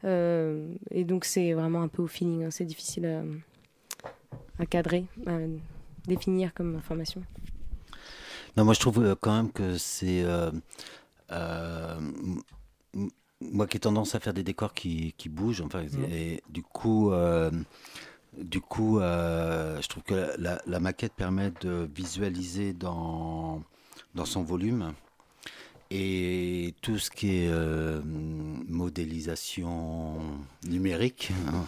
[0.05, 2.43] Et donc c'est vraiment un peu au feeling.
[2.43, 2.49] hein.
[2.51, 3.21] C'est difficile à,
[4.59, 5.37] à cadrer, à
[6.07, 7.21] définir comme formation.
[8.57, 10.23] Non, moi je trouve euh, quand même que c'est.
[10.23, 10.51] euh,
[11.31, 11.99] euh,
[13.41, 17.11] moi qui ai tendance à faire des décors qui, qui bougent, enfin, et du coup,
[17.11, 17.51] euh,
[18.37, 23.61] du coup je trouve que la, la- la maquette permet de visualiser dans,
[24.15, 24.93] dans son volume.
[25.91, 28.01] Et tout ce qui est euh,
[28.67, 30.17] modélisation
[30.65, 31.65] numérique hein,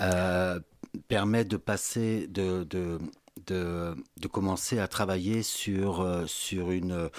[0.00, 0.60] euh,
[1.08, 2.98] permet de passer, de, de,
[3.46, 7.10] de, commencer à travailler sur, euh, sur, une,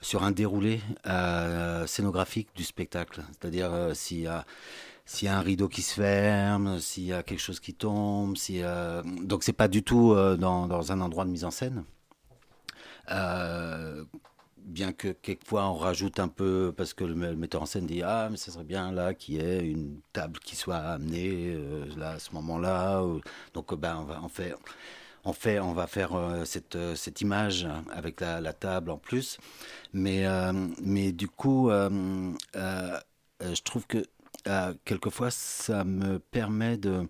[0.00, 3.22] sur un déroulé euh, scénographique du spectacle.
[3.32, 4.44] C'est-à-dire euh, s'il y a
[5.26, 9.02] a un rideau qui se ferme, s'il y a quelque chose qui tombe, y a...
[9.22, 11.84] donc c'est pas du tout euh, dans, dans un endroit de mise en scène.
[14.64, 18.28] Bien que quelquefois on rajoute un peu parce que le, metteur en scène dit ah
[18.30, 22.10] mais ça serait bien là qu'il y ait une table qui soit amenée euh, là
[22.12, 23.02] à ce moment-là
[23.54, 24.54] donc euh, ben on va on fait
[25.24, 29.38] on fait on va faire euh, cette cette image avec la, table en plus.
[29.92, 30.24] Mais
[30.82, 34.04] mais du coup je trouve que
[34.84, 37.08] quelquefois ça me permet de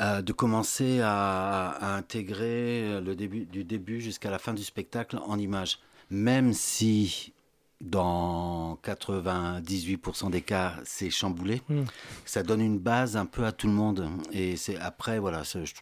[0.00, 5.18] euh, de commencer à, à intégrer le début, du début jusqu'à la fin du spectacle
[5.26, 5.78] en images.
[6.10, 7.32] Même si
[7.80, 11.82] dans 98% des cas c'est chamboulé, Mm.
[12.24, 14.08] ça donne une base un peu à tout le monde.
[14.32, 15.74] Et c'est après, voilà, c'est je-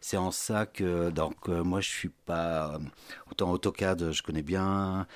[0.00, 2.78] c'est en ça que donc, euh, moi je suis pas.
[3.30, 5.06] Autant AutoCAD, je connais bien.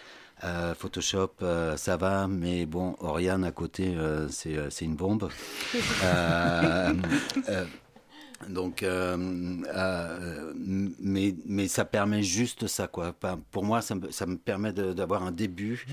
[0.45, 4.95] euh, Photoshop, euh, ça va, mais bon, Oriane à côté, euh, c'est euh, c'est une
[4.97, 5.31] bombe.
[8.49, 9.17] Donc, euh,
[9.75, 13.15] euh, mais, mais ça permet juste ça, quoi.
[13.51, 15.87] Pour moi, ça me, permet d'avoir un début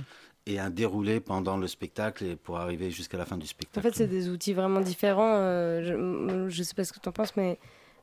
[0.45, 3.87] et un déroulé pendant le spectacle pour arriver jusqu'à la fin du En spectacle.
[3.87, 5.35] fait, c'est des outils vraiment différents.
[5.37, 7.57] euh, je, je sais pas ce que tu en penses, mais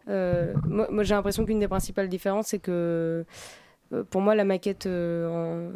[0.06, 3.24] moi, j'ai l'impression qu'une des principales différences, c'est que
[4.10, 5.70] pour moi, la maquette en,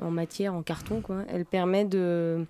[0.00, 2.44] en matière, en carton, quoi, elle permet de.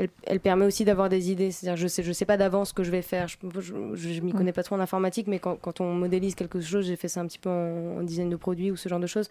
[0.00, 1.50] Elle, elle permet aussi d'avoir des idées.
[1.50, 3.26] C'est-à-dire, je sais, je sais pas d'avance ce que je vais faire.
[3.26, 6.60] Je, je, je m'y connais pas trop en informatique, mais quand, quand on modélise quelque
[6.60, 9.00] chose, j'ai fait ça un petit peu en, en design de produit ou ce genre
[9.00, 9.28] de choses.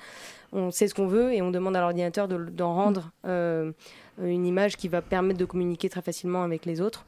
[0.51, 3.71] On sait ce qu'on veut et on demande à l'ordinateur de- d'en rendre euh,
[4.21, 7.05] une image qui va permettre de communiquer très facilement avec les autres.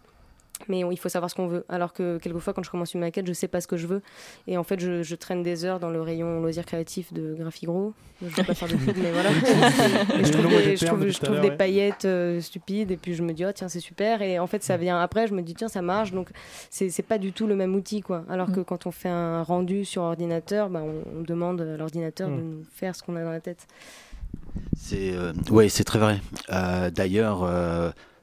[0.67, 1.65] Mais on- il faut savoir ce qu'on veut.
[1.69, 4.01] Alors que quelquefois, quand je commence une maquette, je sais pas ce que je veux.
[4.47, 7.93] Et en fait, je, je traîne des heures dans le rayon loisirs créatifs de Graphigro.
[8.21, 9.29] Je vais pas faire de pub, mais voilà.
[10.19, 12.91] Et je trouve des, je trouve- je trouve paillettes euh, stupides.
[12.91, 14.21] Et puis je me dis, oh tiens, c'est super.
[14.21, 15.27] Et en fait, ça vient après.
[15.27, 16.11] Je me dis, tiens, ça marche.
[16.11, 16.29] Donc,
[16.69, 18.25] c'est pas du tout le même outil, quoi.
[18.29, 22.27] Alors que quand on fait un rendu sur ordinateur, bah, on, on demande à l'ordinateur
[22.29, 22.49] de Mm.
[22.49, 23.65] nous faire ce qu'on a dans la tête.
[24.77, 26.19] C'est euh, ouais, c'est très vrai.
[26.51, 27.43] Euh, D'ailleurs,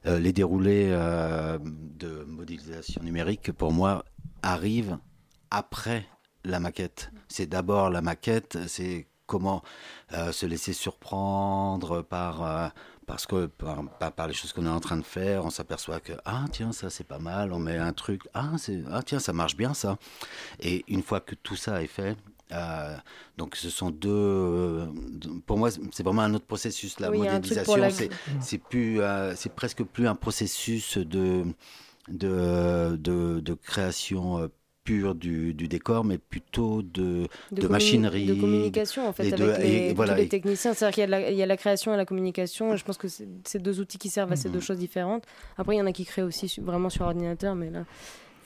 [0.07, 4.04] euh, les déroulés euh, de modélisation numérique, pour moi,
[4.42, 4.98] arrivent
[5.50, 6.07] après
[6.44, 7.11] la maquette.
[7.28, 9.62] C'est d'abord la maquette, c'est comment
[10.12, 12.72] euh, se laisser surprendre par
[13.07, 16.44] parce que par, les choses qu'on est en train de faire, on s'aperçoit que ah
[16.50, 18.52] tiens ça c'est pas mal, on met un truc ah
[18.90, 19.96] ah tiens ça marche bien ça.
[20.61, 22.16] Et une fois que tout ça est fait,
[22.53, 22.97] euh,
[23.38, 24.09] donc ce sont deux.
[24.11, 24.86] euh,
[25.47, 27.01] pour moi, c'est vraiment un autre processus.
[27.01, 27.90] La Oui, modélisation, la-
[28.40, 31.44] c'est plus, euh, c'est presque plus un processus de
[32.09, 34.49] de de, de création.
[34.86, 38.26] pure du, du décor, mais plutôt de, de, commu- machinerie.
[38.26, 40.74] De communication, en fait, les avec les, et tous voilà, les et- techniciens.
[40.74, 42.76] C'est-à-dire qu'il y, a de la- il y a la création et la communication, et
[42.76, 45.24] je pense que c'est deux outils qui servent à ces deux choses différentes.
[45.59, 47.84] Après, il y en a qui créent aussi vraiment sur ordinateur, mais là,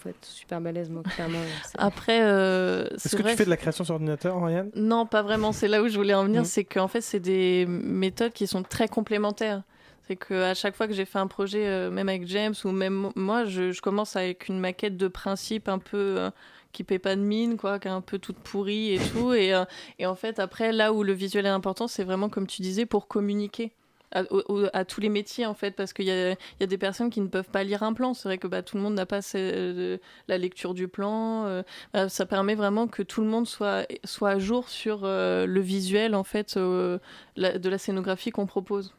[0.01, 1.39] faut être super balèze, moi, clairement.
[1.79, 5.07] Après, euh, Est-ce c'est que vrai tu fais de la création sur ordinateur, Oriane Non,
[5.07, 5.53] pas vraiment.
[5.53, 6.41] C'est là où je voulais en venir.
[6.43, 6.47] Mhm.
[6.47, 9.63] C'est qu'en fait, c'est des méthodes qui sont très complémentaires.
[10.09, 13.11] C'est qu'à chaque fois que j'ai fait un projet, euh, même avec James ou même
[13.15, 16.31] moi, je, je commence avec une maquette de principe un peu euh,
[16.73, 19.33] qui paie pas de mine, quoi, qui est un peu toute pourrie et tout.
[19.35, 19.65] Et, euh,
[20.01, 22.87] et en fait, après, là où le visuel est important, c'est vraiment, comme tu disais,
[22.87, 23.73] pour communiquer.
[24.13, 26.65] À, au- au- à tous les métiers en fait parce qu'il y a, il y
[26.65, 28.77] a des personnes qui ne peuvent pas lire un plan c'est vrai que bah, tout
[28.77, 33.03] le monde n'a pas ce- la lecture du plan euh, bah, ça permet vraiment que
[33.05, 36.99] tout le monde soit, soit à jour sur euh, le visuel en fait euh,
[37.37, 38.95] la- de la scénographie qu'on propose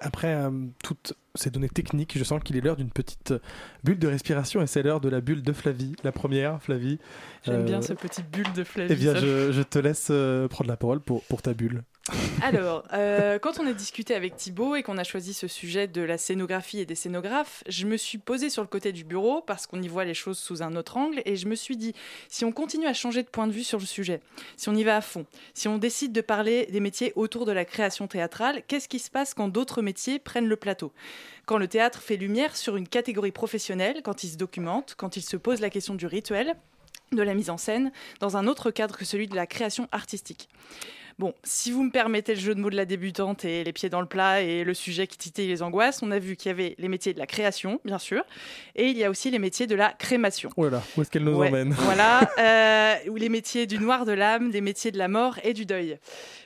[0.00, 0.50] Après euh,
[0.82, 3.34] toutes ces données techniques, je sens qu'il est l'heure d'une petite
[3.84, 6.98] bulle de respiration et c'est l'heure de la bulle de Flavie, la première, Flavie.
[7.44, 8.92] J'aime bien Euh, ce petit bulle de Flavie.
[8.92, 11.82] Eh bien, je, je te laisse euh, prendre la parole pour, pour ta bulle.
[12.42, 16.02] Alors, euh, quand on a discuté avec Thibaut et qu'on a choisi ce sujet de
[16.02, 19.66] la scénographie et des scénographes, je me suis posée sur le côté du bureau parce
[19.66, 21.94] qu'on y voit les choses sous un autre angle et je me suis dit,
[22.28, 24.20] si on continue à changer de point de vue sur le sujet,
[24.58, 25.24] si on y va à fond,
[25.54, 29.10] si on décide de parler des métiers autour de la création théâtrale, qu'est-ce qui se
[29.10, 30.92] passe quand d'autres métiers prennent le plateau?
[31.46, 35.22] Quand le théâtre fait lumière sur une catégorie professionnelle, quand il se documente, quand il
[35.22, 36.54] se pose la question du rituel,
[37.12, 40.50] de la mise en scène, dans un autre cadre que celui de la création artistique?
[41.18, 43.88] Bon, si vous me permettez le jeu de mots de la débutante et les pieds
[43.88, 46.52] dans le plat et le sujet qui titille les angoisses, on a vu qu'il y
[46.52, 48.24] avait les métiers de la création, bien sûr,
[48.74, 50.50] et il y a aussi les métiers de la crémation.
[50.56, 51.72] Oh là là, où est-ce qu'elle nous Ouais, emmène?
[51.72, 55.52] Voilà, euh, ou les métiers du noir de l'âme, les métiers de la mort et
[55.52, 55.98] du deuil.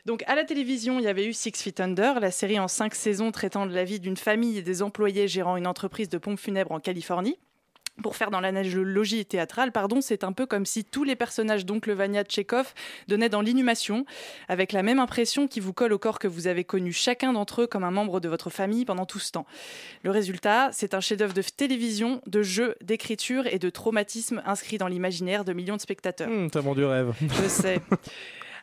[0.05, 2.95] Donc à la télévision, il y avait eu Six Feet Under, la série en cinq
[2.95, 6.39] saisons traitant de la vie d'une famille et des employés gérant une entreprise de pompes
[6.39, 7.39] funèbres en Californie.
[8.03, 11.93] Pour faire dans l'analogie théâtrale, pardon, c'est un peu comme si tous les personnages d'Oncle
[11.93, 12.73] Vania de Tchekhov
[13.09, 14.05] donnaient dans l'inhumation,
[14.49, 17.63] avec la même impression qui vous colle au corps que vous avez connu chacun d'entre
[17.63, 19.47] eux comme un membre de votre famille pendant tout ce temps.
[20.03, 24.89] Le résultat, c'est un chef-d'œuvre de télévision, de jeu, d'écriture et de traumatisme inscrit dans
[24.89, 26.29] l'imaginaire de millions de spectateurs.
[26.29, 27.13] Hum, T'as vendu rêve.
[27.43, 27.81] Je sais.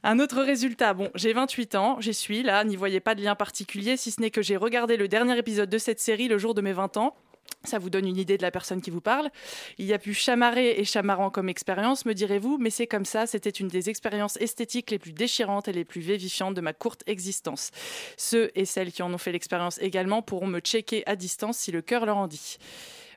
[0.07, 3.33] Un autre résultat, bon, j'ai 28 ans, j'y suis là, n'y voyez pas de lien
[3.33, 6.53] particulier, si ce n'est que j'ai regardé le dernier épisode de cette série le jour
[6.53, 7.15] de mes 20 ans.
[7.65, 9.29] Ça vous donne une idée de la personne qui vous parle.
[9.77, 13.25] Il y a plus chamarré et chamarrant comme expérience, me direz-vous, mais c'est comme ça,
[13.25, 17.03] c'était une des expériences esthétiques les plus déchirantes et les plus vivifiantes de ma courte
[17.07, 17.71] existence.
[18.17, 21.71] Ceux et celles qui en ont fait l'expérience également pourront me checker à distance si
[21.71, 22.57] le cœur leur en dit.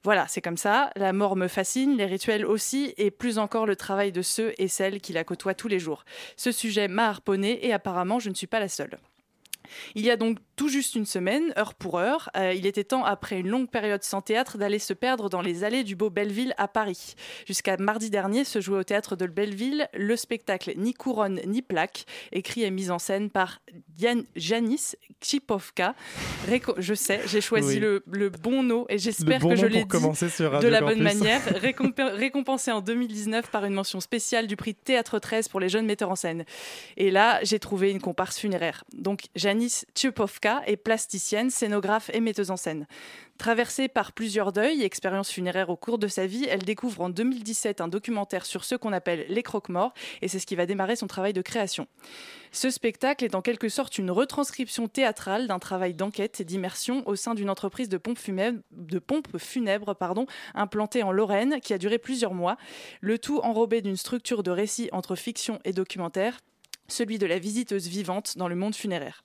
[0.05, 0.91] Voilà, c'est comme ça.
[0.97, 4.69] La mort me fascine, les rituels aussi, et plus encore le travail de ceux et
[4.69, 6.05] celles qui la côtoient tous les jours.
[6.37, 8.99] Ce sujet m'a harponné et apparemment je ne suis pas la seule.
[9.95, 13.05] Il y a donc tout juste une semaine, heure pour heure, euh, il était temps,
[13.05, 16.55] après une longue période sans théâtre, d'aller se perdre dans les allées du beau Belleville
[16.59, 17.15] à Paris.
[17.47, 22.05] Jusqu'à mardi dernier se jouait au théâtre de Belleville le spectacle Ni couronne ni plaque,
[22.33, 23.61] écrit et mis en scène par
[24.01, 25.95] Yan- Janis Chipovka.
[26.49, 27.81] Réco- je sais, j'ai choisi Oui.
[27.81, 31.03] le, le bon nom et j'espère bon que je l'ai dit sur de la bonne
[31.03, 31.41] manière.
[31.63, 35.87] Récomp- récompensé en 2019 par une mention spéciale du prix Théâtre 13 pour les jeunes
[35.87, 36.45] metteurs en scène.
[36.97, 38.85] Et là, j'ai trouvé une comparse funéraire.
[38.95, 39.58] Donc, Janice
[39.95, 42.87] Tchupovka est plasticienne, scénographe et metteuse en scène.
[43.39, 47.09] Traversée par plusieurs deuils et expériences funéraires au cours de sa vie, elle découvre en
[47.09, 50.97] 2017 un documentaire sur ce qu'on appelle les croque-morts, et c'est ce qui va démarrer
[50.97, 51.87] son travail de création.
[52.51, 57.15] Ce spectacle est en quelque sorte une retranscription théâtrale d'un travail d'enquête et d'immersion au
[57.15, 59.97] sein d'une entreprise de pompes funèbres,
[60.55, 62.57] implantée en Lorraine qui a duré plusieurs mois,
[63.01, 66.41] le tout enrobé d'une structure de récit entre fiction et documentaire,
[66.89, 69.23] celui de la visiteuse vivante dans le monde funéraire.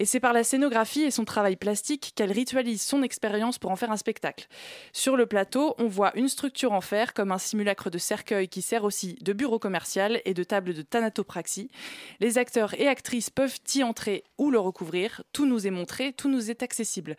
[0.00, 3.76] Et c'est par la scénographie et son travail plastique qu'elle ritualise son expérience pour en
[3.76, 4.48] faire un spectacle.
[4.94, 8.62] Sur le plateau, on voit une structure en fer comme un simulacre de cercueil qui
[8.62, 11.70] sert aussi de bureau commercial et de table de thanatopraxie.
[12.18, 15.22] Les acteurs et actrices peuvent y entrer ou le recouvrir.
[15.34, 17.18] Tout nous est montré, tout nous est accessible.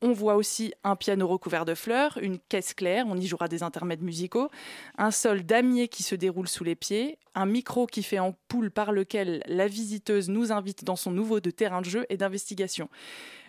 [0.00, 3.62] On voit aussi un piano recouvert de fleurs, une caisse claire, on y jouera des
[3.62, 4.48] intermèdes musicaux,
[4.96, 8.92] un sol damier qui se déroule sous les pieds, un micro qui fait ampoule par
[8.92, 12.88] lequel la visiteuse nous invite dans son nouveau de terrain de jeu et d'investigation.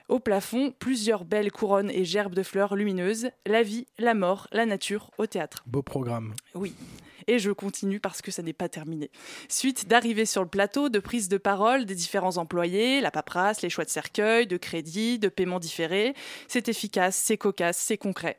[0.10, 4.66] Au plafond, plusieurs belles couronnes et gerbes de fleurs lumineuses, la vie, la mort, la
[4.66, 5.64] nature au théâtre.
[5.66, 6.34] Beau programme.
[6.56, 6.74] Oui.
[7.28, 9.10] Et je continue parce que ça n'est pas terminé.
[9.50, 13.70] Suite d'arrivée sur le plateau, de prise de parole des différents employés, la paperasse, les
[13.70, 16.14] choix de cercueil, de crédit, de paiement différé.
[16.48, 18.38] C'est efficace, c'est cocasse, c'est concret.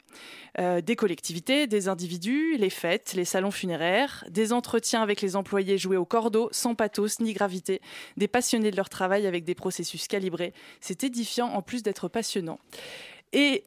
[0.58, 5.78] Euh, des collectivités, des individus, les fêtes, les salons funéraires, des entretiens avec les employés
[5.78, 7.80] joués au cordeau, sans pathos ni gravité,
[8.16, 10.52] des passionnés de leur travail avec des processus calibrés.
[10.80, 12.60] C'est édifiant en plus d'être passionnant.
[13.32, 13.64] Et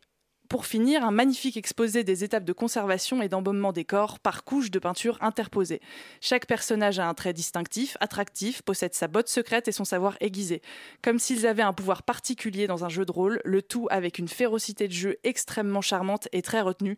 [0.48, 4.72] pour finir, un magnifique exposé des étapes de conservation et d'embaumement des corps par couches
[4.72, 5.82] de peinture interposées.
[6.22, 10.62] Chaque personnage a un trait distinctif, attractif, possède sa botte secrète et son savoir aiguisé.
[11.02, 14.28] Comme s'ils avaient un pouvoir particulier dans un jeu de rôle, le tout avec une
[14.28, 16.98] férocité de jeu extrêmement charmante et très retenue.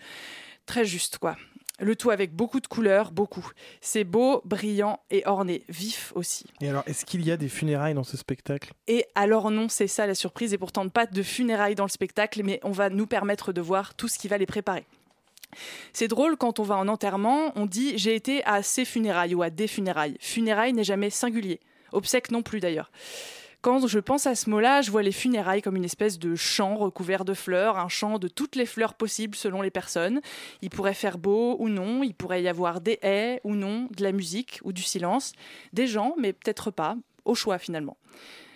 [0.66, 1.36] Très juste, quoi.
[1.80, 3.48] Le tout avec beaucoup de couleurs, beaucoup.
[3.82, 6.46] C'est beau, brillant et orné, vif aussi.
[6.62, 8.74] Et alors, est-ce qu'il y a des funérailles dans ce spectacle?
[8.88, 12.42] Et alors non, c'est ça la surprise, et pourtant pas de funérailles dans le spectacle,
[12.44, 14.86] mais on va nous permettre de voir tout ce qui va les préparer.
[15.94, 19.42] C'est drôle, quand on va en enterrement, on dit j'ai été à ces funérailles ou
[19.42, 20.18] à des funérailles.
[20.20, 21.60] Funérailles n'est jamais singulier.
[21.92, 22.92] Obsèque non plus d'ailleurs.
[23.62, 26.78] Quand je pense à ce mot-là, je vois les funérailles comme une espèce de champ
[26.78, 30.22] recouvert de fleurs, un champ de toutes les fleurs possibles selon les personnes.
[30.62, 34.02] Il pourrait faire beau ou non, il pourrait y avoir des haies ou non, de
[34.02, 35.34] la musique ou du silence,
[35.74, 36.96] des gens, mais peut-être pas,
[37.26, 37.98] au choix finalement.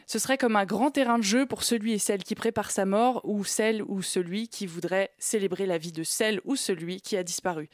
[0.08, 2.86] Ce serait comme un grand terrain de jeu pour celui et celle qui prépare sa
[2.86, 7.18] mort ou celle ou celui qui voudrait célébrer la vie de celle ou celui qui
[7.18, 7.70] a disparu.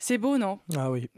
[0.00, 0.60] C'est beau, non?
[0.76, 1.10] Ah oui.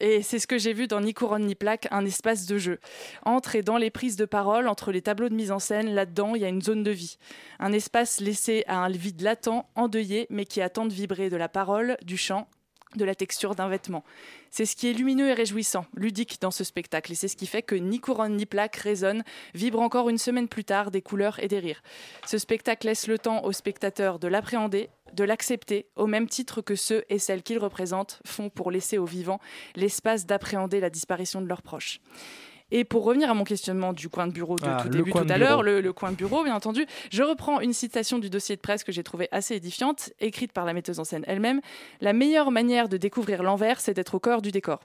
[0.00, 2.80] Et c'est ce que j'ai vu dans Ni couronne ni plaque, un espace de jeu.
[3.24, 6.34] Entre et dans les prises de parole, entre les tableaux de mise en scène, là-dedans,
[6.34, 7.16] il y a une zone de vie.
[7.60, 11.48] Un espace laissé à un vide latent, endeuillé, mais qui attend de vibrer de la
[11.48, 12.48] parole, du chant,
[12.94, 14.04] de la texture d'un vêtement.
[14.50, 17.46] C'est ce qui est lumineux et réjouissant, ludique dans ce spectacle, et c'est ce qui
[17.46, 19.24] fait que ni couronne ni plaque résonne,
[19.54, 21.82] vibre encore une semaine plus tard des couleurs et des rires.
[22.26, 26.74] Ce spectacle laisse le temps aux spectateurs de l'appréhender, de l'accepter, au même titre que
[26.74, 29.40] ceux et celles qu'il représente font pour laisser aux vivants
[29.74, 32.00] l'espace d'appréhender la disparition de leurs proches.
[32.72, 35.18] Et pour revenir à mon questionnement du coin de bureau de Ah, tout début tout
[35.28, 38.56] à l'heure, le, le coin de bureau, bien entendu, je reprends une citation du dossier
[38.56, 41.60] de presse que j'ai trouvé assez édifiante, écrite par la metteuse en scène elle-même.
[42.00, 44.80] La meilleure manière de découvrir l'envers, c'est d'être au cœur du décor.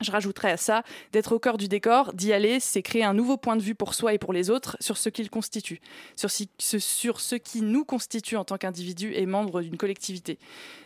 [0.00, 0.82] Je rajouterais à ça,
[1.12, 3.94] d'être au cœur du décor, d'y aller, c'est créer un nouveau point de vue pour
[3.94, 5.80] soi et pour les autres sur ce qu'ils constituent,
[6.16, 10.38] sur, ce, qui nous constitue en tant qu'individus et membres d'une collectivité.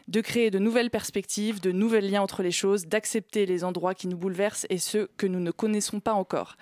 [0.08, 4.08] De créer de nouvelles perspectives, de nouveaux liens entre les choses, d'accepter les endroits qui
[4.08, 6.56] nous bouleversent et ceux que nous ne connaissons pas encore.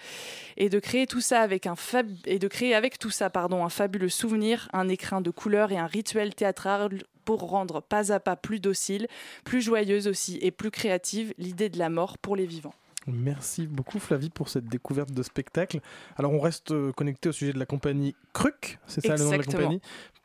[0.57, 2.09] Et de créer tout ça avec un fab...
[2.27, 5.79] et de créer avec tout ça, pardon, un fabuleux souvenir, un écrin de couleurs et
[5.79, 9.07] un rituel théâtral pour rendre pas à pas plus docile,
[9.45, 12.75] plus joyeuse aussi et plus créative l'idée de la mort pour les vivants.
[13.07, 15.81] Merci beaucoup Flavie pour cette découverte de spectacle.
[16.17, 19.31] Alors on reste euh, connecté au sujet de la compagnie Cruc, c'est ça le nom
[19.31, 19.81] de la compagnie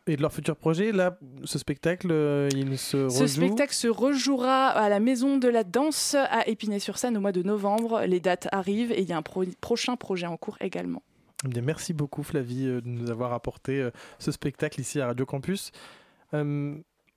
[0.08, 0.92] et de leur futur projet.
[0.92, 3.28] Là, ce spectacle, euh, il se Ce rejoue.
[3.46, 8.02] spectacle se rejouera à la Maison de la Danse à Épinay-sur-Seine au mois de novembre.
[8.08, 11.04] Les dates arrivent et il y a un pro- prochain projet en cours également.
[11.46, 15.06] Eh bien, merci beaucoup Flavie euh, de nous avoir apporté euh, ce spectacle ici à
[15.06, 15.72] Radio Campus.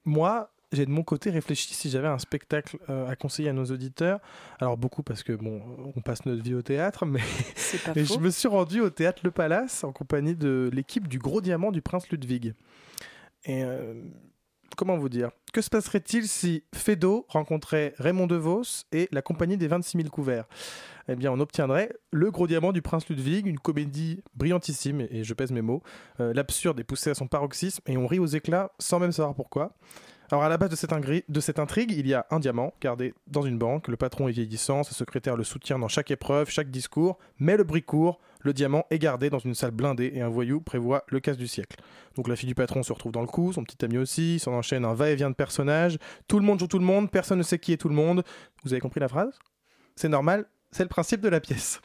[0.04, 3.66] Moi, j'ai de mon côté réfléchi si j'avais un spectacle euh, à conseiller à nos
[3.66, 4.20] auditeurs.
[4.60, 5.62] Alors beaucoup parce que bon,
[5.96, 7.20] on passe notre vie au théâtre, mais
[7.96, 11.72] je me suis rendu au théâtre Le Palace en compagnie de l'équipe du Gros Diamant
[11.72, 12.54] du Prince Ludwig.
[13.44, 13.94] Et euh,
[14.74, 19.68] comment vous dire Que se passerait-il si Fédo rencontrait Raymond DeVos et la compagnie des
[19.68, 20.46] 26 000 couverts?
[21.08, 25.34] Eh bien, on obtiendrait Le Gros Diamant du Prince Ludwig, une comédie brillantissime, et je
[25.34, 25.82] pèse mes mots.
[26.20, 29.34] Euh, L'absurde est poussé à son paroxysme et on rit aux éclats sans même savoir
[29.34, 29.74] pourquoi.
[30.30, 33.58] Alors à la base de cette, intrigue, il y a un diamant gardé dans une
[33.58, 37.56] banque, le patron est vieillissant, sa secrétaire le soutient dans chaque épreuve, chaque discours, mais
[37.56, 41.04] le bruit court, le diamant est gardé dans une salle blindée et un voyou prévoit
[41.08, 41.76] le casse du siècle.
[42.16, 44.52] Donc la fille du patron se retrouve dans le coup, son petit ami aussi, s'en
[44.52, 47.58] enchaîne un va-et-vient de personnages, tout le monde joue tout le monde, personne ne sait
[47.58, 48.24] qui est tout le monde.
[48.64, 49.38] Vous avez compris la phrase?
[49.94, 51.80] C'est normal, c'est le principe de la pièce.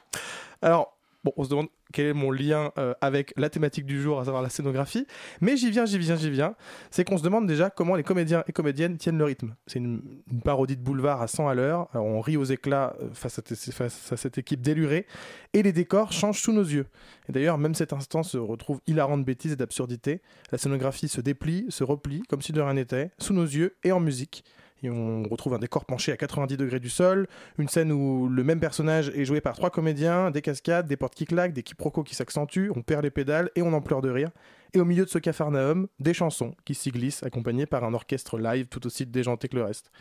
[0.62, 4.20] Alors, bon, on se demande quel est mon lien euh, avec la thématique du jour,
[4.20, 5.08] à savoir la scénographie,
[5.42, 6.56] mais j'y viens, j'y viens, j'y viens.
[6.92, 9.56] C'est qu'on se demande déjà comment les comédiens et comédiennes tiennent le rythme.
[9.68, 10.02] C'est une,
[10.44, 13.42] parodie de boulevard à 100 à l'heure, Alors, on rit aux éclats euh, face à,
[13.72, 15.06] face à cette équipe délurée,
[15.54, 16.86] et les décors changent sous nos yeux.
[17.28, 20.22] Et d'ailleurs, même cet instant se retrouve hilarant de bêtises et d'absurdité.
[20.52, 23.92] La scénographie se déplie, se replie, comme si de rien n'était, sous nos yeux et
[23.92, 24.44] en musique.
[24.84, 27.28] On retrouve un décor penché à 90 degrés du sol,
[27.58, 31.16] une scène où le même personnage est joué par trois comédiens, des cascades, des portes
[31.16, 34.10] qui claquent, des quiproquos qui s'accentuent, on perd les pédales et on en pleure de
[34.10, 34.32] rire.
[34.74, 38.38] Et au milieu de ce cafarnaum, des chansons qui s'y glissent, accompagnées par un orchestre
[38.38, 39.92] live tout aussi déjanté que le reste.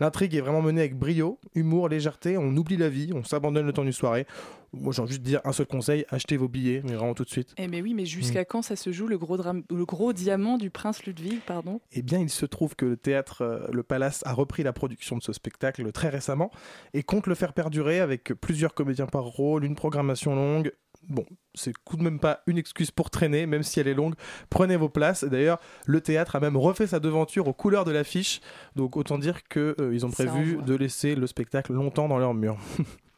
[0.00, 3.72] L'intrigue est vraiment menée avec brio, humour, légèreté, on oublie la vie, on s'abandonne le
[3.72, 4.26] temps d'une soirée.
[4.72, 7.30] Moi j'ai envie de dire un seul conseil, achetez vos billets, mais vraiment tout de
[7.30, 7.54] suite.
[7.56, 8.46] Eh mais oui, mais jusqu'à Mm.
[8.48, 11.80] quand ça se joue le gros, drame- le gros diamant du prince Ludwig, pardon?
[11.92, 15.16] Eh bien, il se trouve que le théâtre euh, Le Palace a repris la production
[15.16, 16.50] de ce spectacle très récemment
[16.94, 20.72] et compte le faire perdurer avec plusieurs comédiens par rôle, une programmation longue.
[21.08, 24.14] Bon, c'est tout de même pas une excuse pour traîner, même si elle est longue.
[24.50, 25.24] Prenez vos places.
[25.24, 28.40] D'ailleurs, le théâtre a même refait sa devanture aux couleurs de l'affiche.
[28.76, 30.66] Donc, autant dire qu'ils ont Ça prévu envoie.
[30.66, 32.58] de laisser le spectacle longtemps dans leur mur.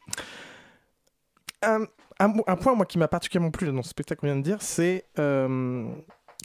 [1.62, 1.82] un,
[2.20, 4.62] un- un point, moi, qui m'a particulièrement plu dans ce spectacle qu'on vient de dire,
[4.62, 5.86] c'est euh,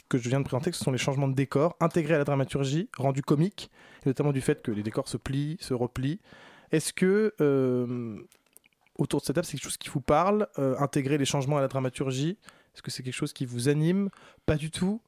[0.08, 2.24] que je viens de présenter, que ce sont les changements de décor intégrés à la
[2.24, 3.70] dramaturgie, rendus comiques,
[4.04, 6.20] notamment du fait que les décors se plient, se replient.
[6.72, 8.16] Est-ce que, euh,
[8.98, 11.60] autour de cette table, c'est quelque chose qui vous parle, euh, intégrer les changements à
[11.60, 12.36] la dramaturgie
[12.74, 14.10] Est-ce que c'est quelque chose qui vous anime?
[14.46, 15.00] Pas du tout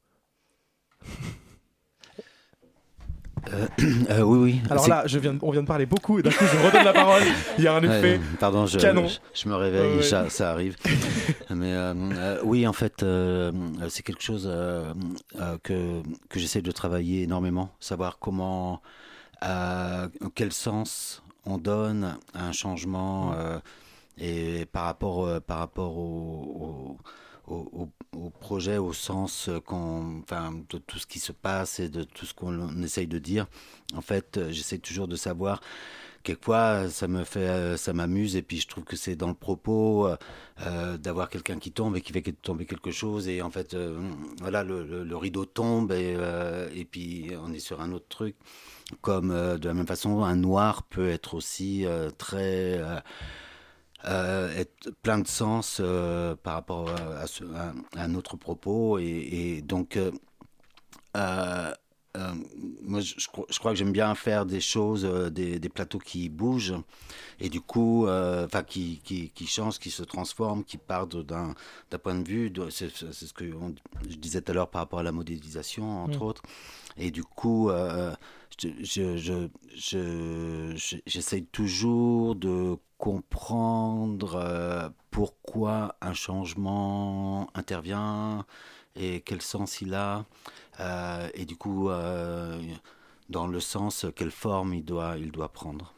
[3.53, 3.67] Euh,
[4.11, 4.61] euh, oui, oui.
[4.69, 6.85] Alors là, je viens de- on vient de parler beaucoup et d'un coup, je redonne
[6.85, 7.23] la parole.
[7.57, 9.07] Il y a un effet pardon, je, canon.
[9.07, 10.03] je, je me réveille, Ouais.
[10.03, 10.77] Ça, ça arrive.
[11.49, 13.05] Mais euh, oui, en fait,
[13.89, 14.51] c'est quelque chose
[15.63, 18.83] que, que j'essaie de travailler énormément, savoir comment,
[20.35, 23.59] quel sens on donne un changement euh,
[24.19, 26.99] et par rapport, euh, par rapport au,
[27.47, 31.89] au, au- au projet, au sens qu'on, enfin, de tout ce qui se passe et
[31.89, 33.47] de tout ce qu'on essaye de dire.
[33.95, 35.61] En fait, euh, j'essaie toujours de savoir
[36.23, 40.09] quelquefois, ça me fait, ça m'amuse, et puis je trouve que c'est dans le propos
[40.67, 43.77] euh, d'avoir quelqu'un qui tombe et qui fait tomber quelque chose, et en fait,
[44.41, 46.17] voilà, le, le, rideau tombe, et,
[46.75, 48.37] et puis on est sur un autre truc.
[49.03, 51.85] Comme de la même façon, un noir peut être aussi
[52.17, 52.81] très
[54.05, 55.83] être plein de sens
[56.43, 57.45] par rapport à, ce,
[57.97, 59.99] un autre propos, et, et donc
[62.17, 62.35] euh,
[62.83, 66.29] moi, je, je, crois que j'aime bien faire des choses, euh, des, des, plateaux qui
[66.29, 66.75] bougent
[67.39, 71.55] et du coup, euh, enfin, qui, qui, qui, changent, qui se transforment, qui partent d'un
[72.03, 72.53] point de vue.
[72.71, 73.45] C'est ce que
[74.09, 76.27] je disais tout à l'heure par rapport à la modélisation, entre mm.
[76.27, 76.43] autres.
[76.97, 77.71] Et du coup,
[78.61, 79.17] je,
[79.77, 88.45] je, j'essaye toujours de comprendre pourquoi un changement intervient
[88.97, 90.27] et quel sens il a.
[90.81, 92.61] Euh, et du coup, euh,
[93.29, 95.95] dans le sens, quelle forme il doit, il doit prendre.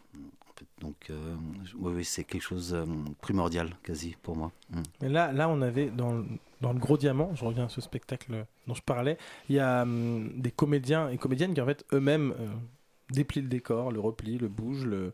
[0.80, 1.36] Donc, euh,
[1.78, 2.84] oui, c'est quelque chose de
[3.20, 4.52] primordial, quasi, pour moi.
[4.70, 4.82] Mm.
[5.02, 6.24] Mais là, là, on avait, dans,
[6.60, 9.82] dans le Gros Diamant, je reviens à ce spectacle dont je parlais, il y a
[9.82, 12.34] hum, des comédiens et comédiennes qui, en fait, eux-mêmes
[13.10, 14.86] déplient le décor, le replient, le bougent.
[14.86, 15.12] Le...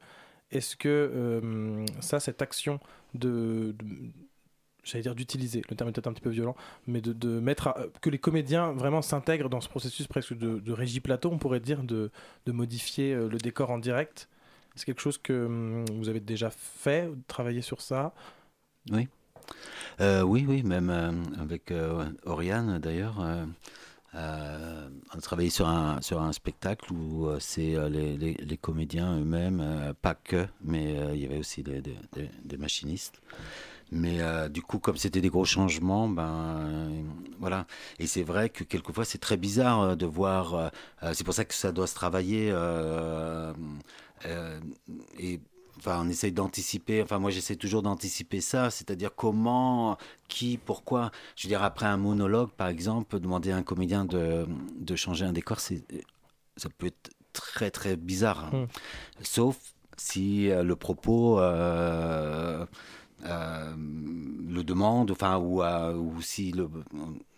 [0.50, 2.78] Est-ce que ça, cette action
[3.14, 3.74] de
[4.86, 6.54] j'allais dire d'utiliser, le terme est peut-être un petit peu violent,
[6.86, 11.30] mais de, mettre que les comédiens vraiment s'intègrent dans ce processus presque de, régie plateau,
[11.30, 12.10] on pourrait dire, de,
[12.46, 14.28] modifier euh, le décor en direct.
[14.76, 18.12] C'est quelque chose que hum, vous avez déjà fait, travaillé sur ça?
[18.90, 19.08] Oui.
[20.00, 21.72] Euh, oui, oui, même euh, avec
[22.24, 23.18] Oriane d'ailleurs.
[24.14, 30.46] on a travaillé sur un, sur un spectacle où c'est les, comédiens eux-mêmes, pas que,
[30.62, 33.20] mais il y avait aussi des, des machinistes.
[33.92, 37.04] Mais euh, du coup, comme c'était des gros changements, ben
[37.38, 37.66] voilà.
[38.00, 40.54] Et c'est vrai que quelquefois c'est très bizarre euh, de voir.
[40.54, 42.52] Euh, c'est pour ça que ça doit se travailler.
[45.18, 45.40] Et
[45.78, 47.02] enfin, on essaye d'anticiper.
[47.02, 49.98] Enfin, moi, j'essaie toujours d'anticiper ça, c'est-à-dire comment,
[50.28, 51.10] qui, pourquoi.
[51.36, 54.46] Je veux dire, après un monologue, par exemple, demander à un comédien de,
[54.78, 55.82] de changer un décor, c'est
[56.56, 58.46] ça peut être très très bizarre.
[58.46, 58.62] Hein.
[58.62, 58.66] Mmh.
[59.22, 59.56] Sauf
[59.98, 62.64] si le propos euh,
[63.24, 66.54] le demande, enfin, ou, ou si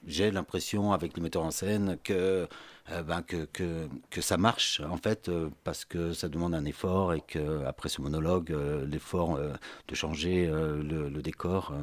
[0.07, 2.49] j'ai l'impression avec le metteur en scène que,
[2.91, 6.65] euh, ben, que, que, que, ça marche, en fait, euh, parce que ça demande un
[6.65, 8.57] effort et que après ce monologue,
[8.87, 11.75] l'effort de changer le, le, décor,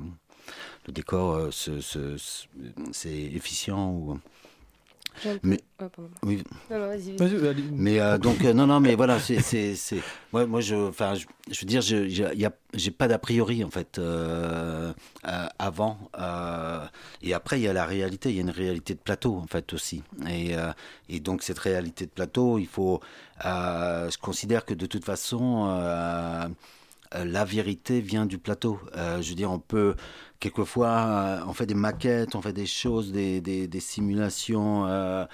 [0.88, 4.20] le décor, c'est efficient ou
[5.44, 5.60] mais
[6.24, 6.44] oui.
[7.74, 10.02] mais euh, donc euh, non non mais voilà c'est c'est
[10.32, 11.26] moi moi je enfin je,
[11.62, 14.94] veux dire je j'ai pas d'a priori en fait euh,
[15.60, 15.98] avant
[17.22, 19.48] et après il y a la réalité il y a une réalité de plateau en
[19.48, 20.04] fait aussi.
[20.30, 20.56] Et
[21.10, 23.02] et donc cette réalité de plateau il faut
[23.44, 25.66] je considère que de toute façon
[27.14, 28.80] la vérité vient du plateau.
[28.96, 29.96] je veux dire, on peut
[30.40, 34.86] quelquefois, euh, on fait des maquettes, on fait des choses, des, des, simulations.
[34.88, 35.26] Euh,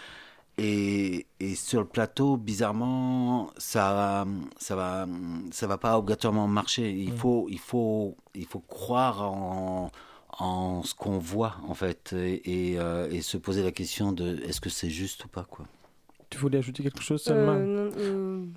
[0.57, 4.25] et, et, sur le plateau, bizarrement, ça,
[4.57, 5.07] ça va,
[5.51, 6.91] ça va pas obligatoirement marcher.
[6.91, 7.17] Il mm.
[7.17, 9.91] faut, il faut, il faut croire en,
[10.39, 14.61] en ce qu'on voit en fait, et, euh, et, se poser la question de est-ce
[14.61, 15.65] que c'est juste ou pas quoi.
[16.29, 17.57] Tu voulais ajouter quelque chose, Salma?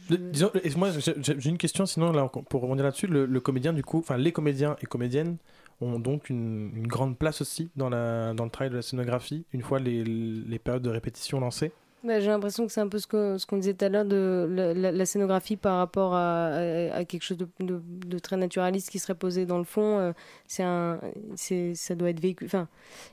[0.08, 3.98] Disons, moi, j'ai une question, sinon, là, pour rebondir là-dessus, le, le, comédien, du coup,
[3.98, 5.38] enfin, les comédiens et comédiennes
[5.80, 9.78] ont donc une, grande place aussi dans, la, le travail de la scénographie, une fois
[9.78, 11.72] les, périodes de répétition lancées
[12.02, 15.06] bah, J'ai l'impression que c'est un peu ce qu'on disait tout à l'heure de la,
[15.06, 19.98] scénographie par rapport à, quelque chose de, très naturaliste qui serait posé dans le fond.
[19.98, 20.12] Euh,
[20.46, 21.00] c'est un,
[21.36, 22.44] ça doit être vécu.
[22.44, 22.68] Enfin,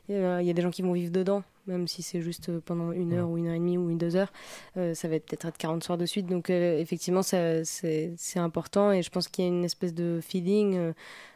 [0.09, 3.13] il y a des gens qui vont vivre dedans même si c'est juste pendant une
[3.13, 4.32] heure ou une heure et demie ou une deux heures,
[4.78, 6.28] euh, ça va peut-être être 40 soirs de suite.
[6.28, 10.93] Donc euh, effectivement, c'est important et je pense qu'il y a une espèce de feeling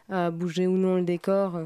[0.10, 1.60] à bouger ou non le décor.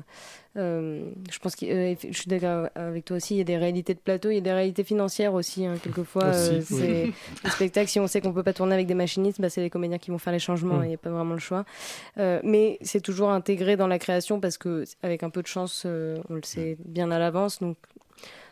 [0.57, 3.35] Euh, je pense que euh, je suis d'accord avec toi aussi.
[3.35, 5.65] Il y a des réalités de plateau, il y a des réalités financières aussi.
[5.65, 5.75] Hein.
[5.81, 7.11] Quelquefois, euh, c'est
[7.43, 7.89] le spectacle.
[7.89, 10.11] Si on sait qu'on peut pas tourner avec des machinistes, bah, c'est les comédiens qui
[10.11, 10.79] vont faire les changements.
[10.79, 10.83] Mm.
[10.83, 11.65] Il n'y a pas vraiment le choix.
[12.17, 16.33] mais c'est toujours intégré dans la création parce que avec un peu de chance, on
[16.33, 17.59] le sait bien à l'avance.
[17.59, 17.77] Donc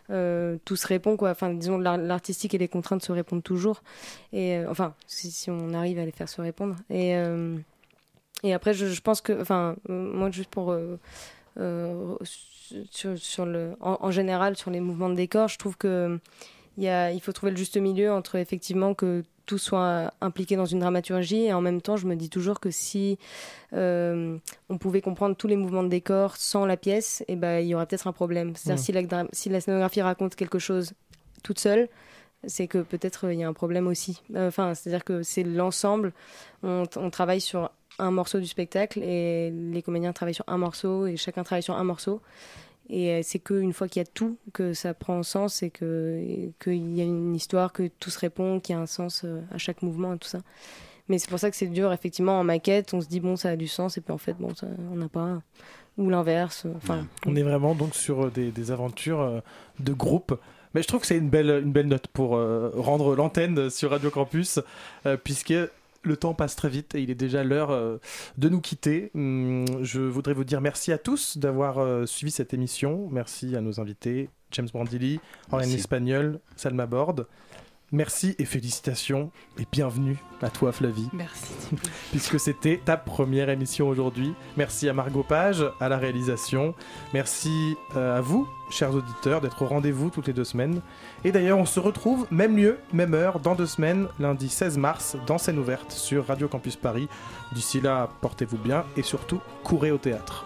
[0.07, 1.31] tout se répond quoi.
[1.31, 3.81] Enfin, disons l'artistique et les contraintes se répondent toujours.
[4.33, 6.75] Et enfin, si, on arrive à les faire se répondre.
[6.89, 7.15] Et
[8.43, 10.71] et après, je, pense que, enfin, moi, juste pour.
[10.71, 10.99] Euh,
[11.59, 12.15] euh,
[12.91, 16.19] sur, le, en, général, sur les mouvements de décor, je trouve que
[16.77, 20.55] il, y a, il faut trouver le juste milieu entre effectivement que tout soit impliqué
[20.55, 23.17] dans une dramaturgie et en même temps, je me dis toujours que si
[23.73, 24.37] euh,
[24.69, 27.67] on pouvait comprendre tous les mouvements de décor sans la pièce, et eh ben, il
[27.67, 28.55] y aurait peut-être un problème.
[28.55, 28.85] C'est-à-dire mmh.
[28.85, 30.93] si, la, si la scénographie raconte quelque chose
[31.41, 31.87] toute seule,
[32.45, 34.21] c'est que peut-être euh, il y a un problème aussi.
[34.35, 36.13] Euh, Enfin, c'est-à-dire que c'est l'ensemble.
[36.61, 41.07] On, on travaille sur un morceau du spectacle et les comédiens travaillent sur un morceau
[41.07, 42.21] et chacun travaille sur un morceau.
[42.89, 46.49] Et euh, c'est qu'une fois qu'il y a tout que ça prend sens et que-
[46.63, 49.41] qu'il y a une histoire, que tout se répond, qu'il y a un sens euh,
[49.51, 50.39] à chaque mouvement et tout ça.
[51.09, 53.49] Mais c'est pour ça que c'est dur, effectivement, en maquette, on se dit bon, ça
[53.49, 55.41] a du sens, et puis en fait, bon, ça, on n'a pas.
[55.97, 56.63] Ou l'inverse.
[56.65, 59.41] euh, Enfin, On est vraiment donc sur des, des aventures
[59.79, 60.39] de groupe.
[60.73, 63.89] Mais je trouve que c'est une belle, une belle note pour euh, rendre l'antenne sur
[63.91, 64.59] Radio Campus,
[65.07, 65.53] euh, puisque
[66.07, 67.97] le temps passe très vite et il est déjà l'heure euh,
[68.37, 69.11] de nous quitter.
[69.15, 73.07] Hum, je voudrais vous dire merci à tous d'avoir euh, suivi cette émission.
[73.11, 75.19] Merci à nos invités, James Brandilli,
[75.51, 75.75] Oriane Merci.
[75.75, 77.27] Espagnol, Salma Borde.
[77.93, 81.07] Merci et félicitations et bienvenue à toi Flavie.
[81.13, 81.53] Merci.
[82.11, 84.33] Puisque c'était ta première émission aujourd'hui.
[84.57, 86.75] Merci à Margot Page, à la réalisation.
[87.13, 90.81] Merci euh, à vous, chers auditeurs, d'être au rendez-vous toutes les deux semaines.
[91.23, 95.15] Et d'ailleurs, on se retrouve même lieu, même heure, dans deux semaines, lundi 16 mars,
[95.25, 97.07] dans scène ouverte sur Radio Campus Paris.
[97.53, 100.45] D'ici là, portez-vous bien et surtout, courez au théâtre.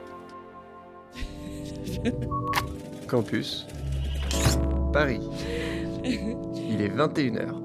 [3.07, 3.67] Campus.
[4.93, 5.19] Paris.
[6.03, 7.61] Il est 21h.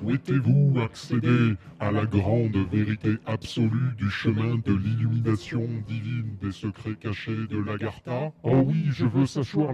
[0.00, 7.46] Souhaitez-vous accéder à la grande vérité absolue du chemin de l'illumination divine des secrets cachés
[7.50, 9.68] de l'Agartha Oh oui, je veux s'asseoir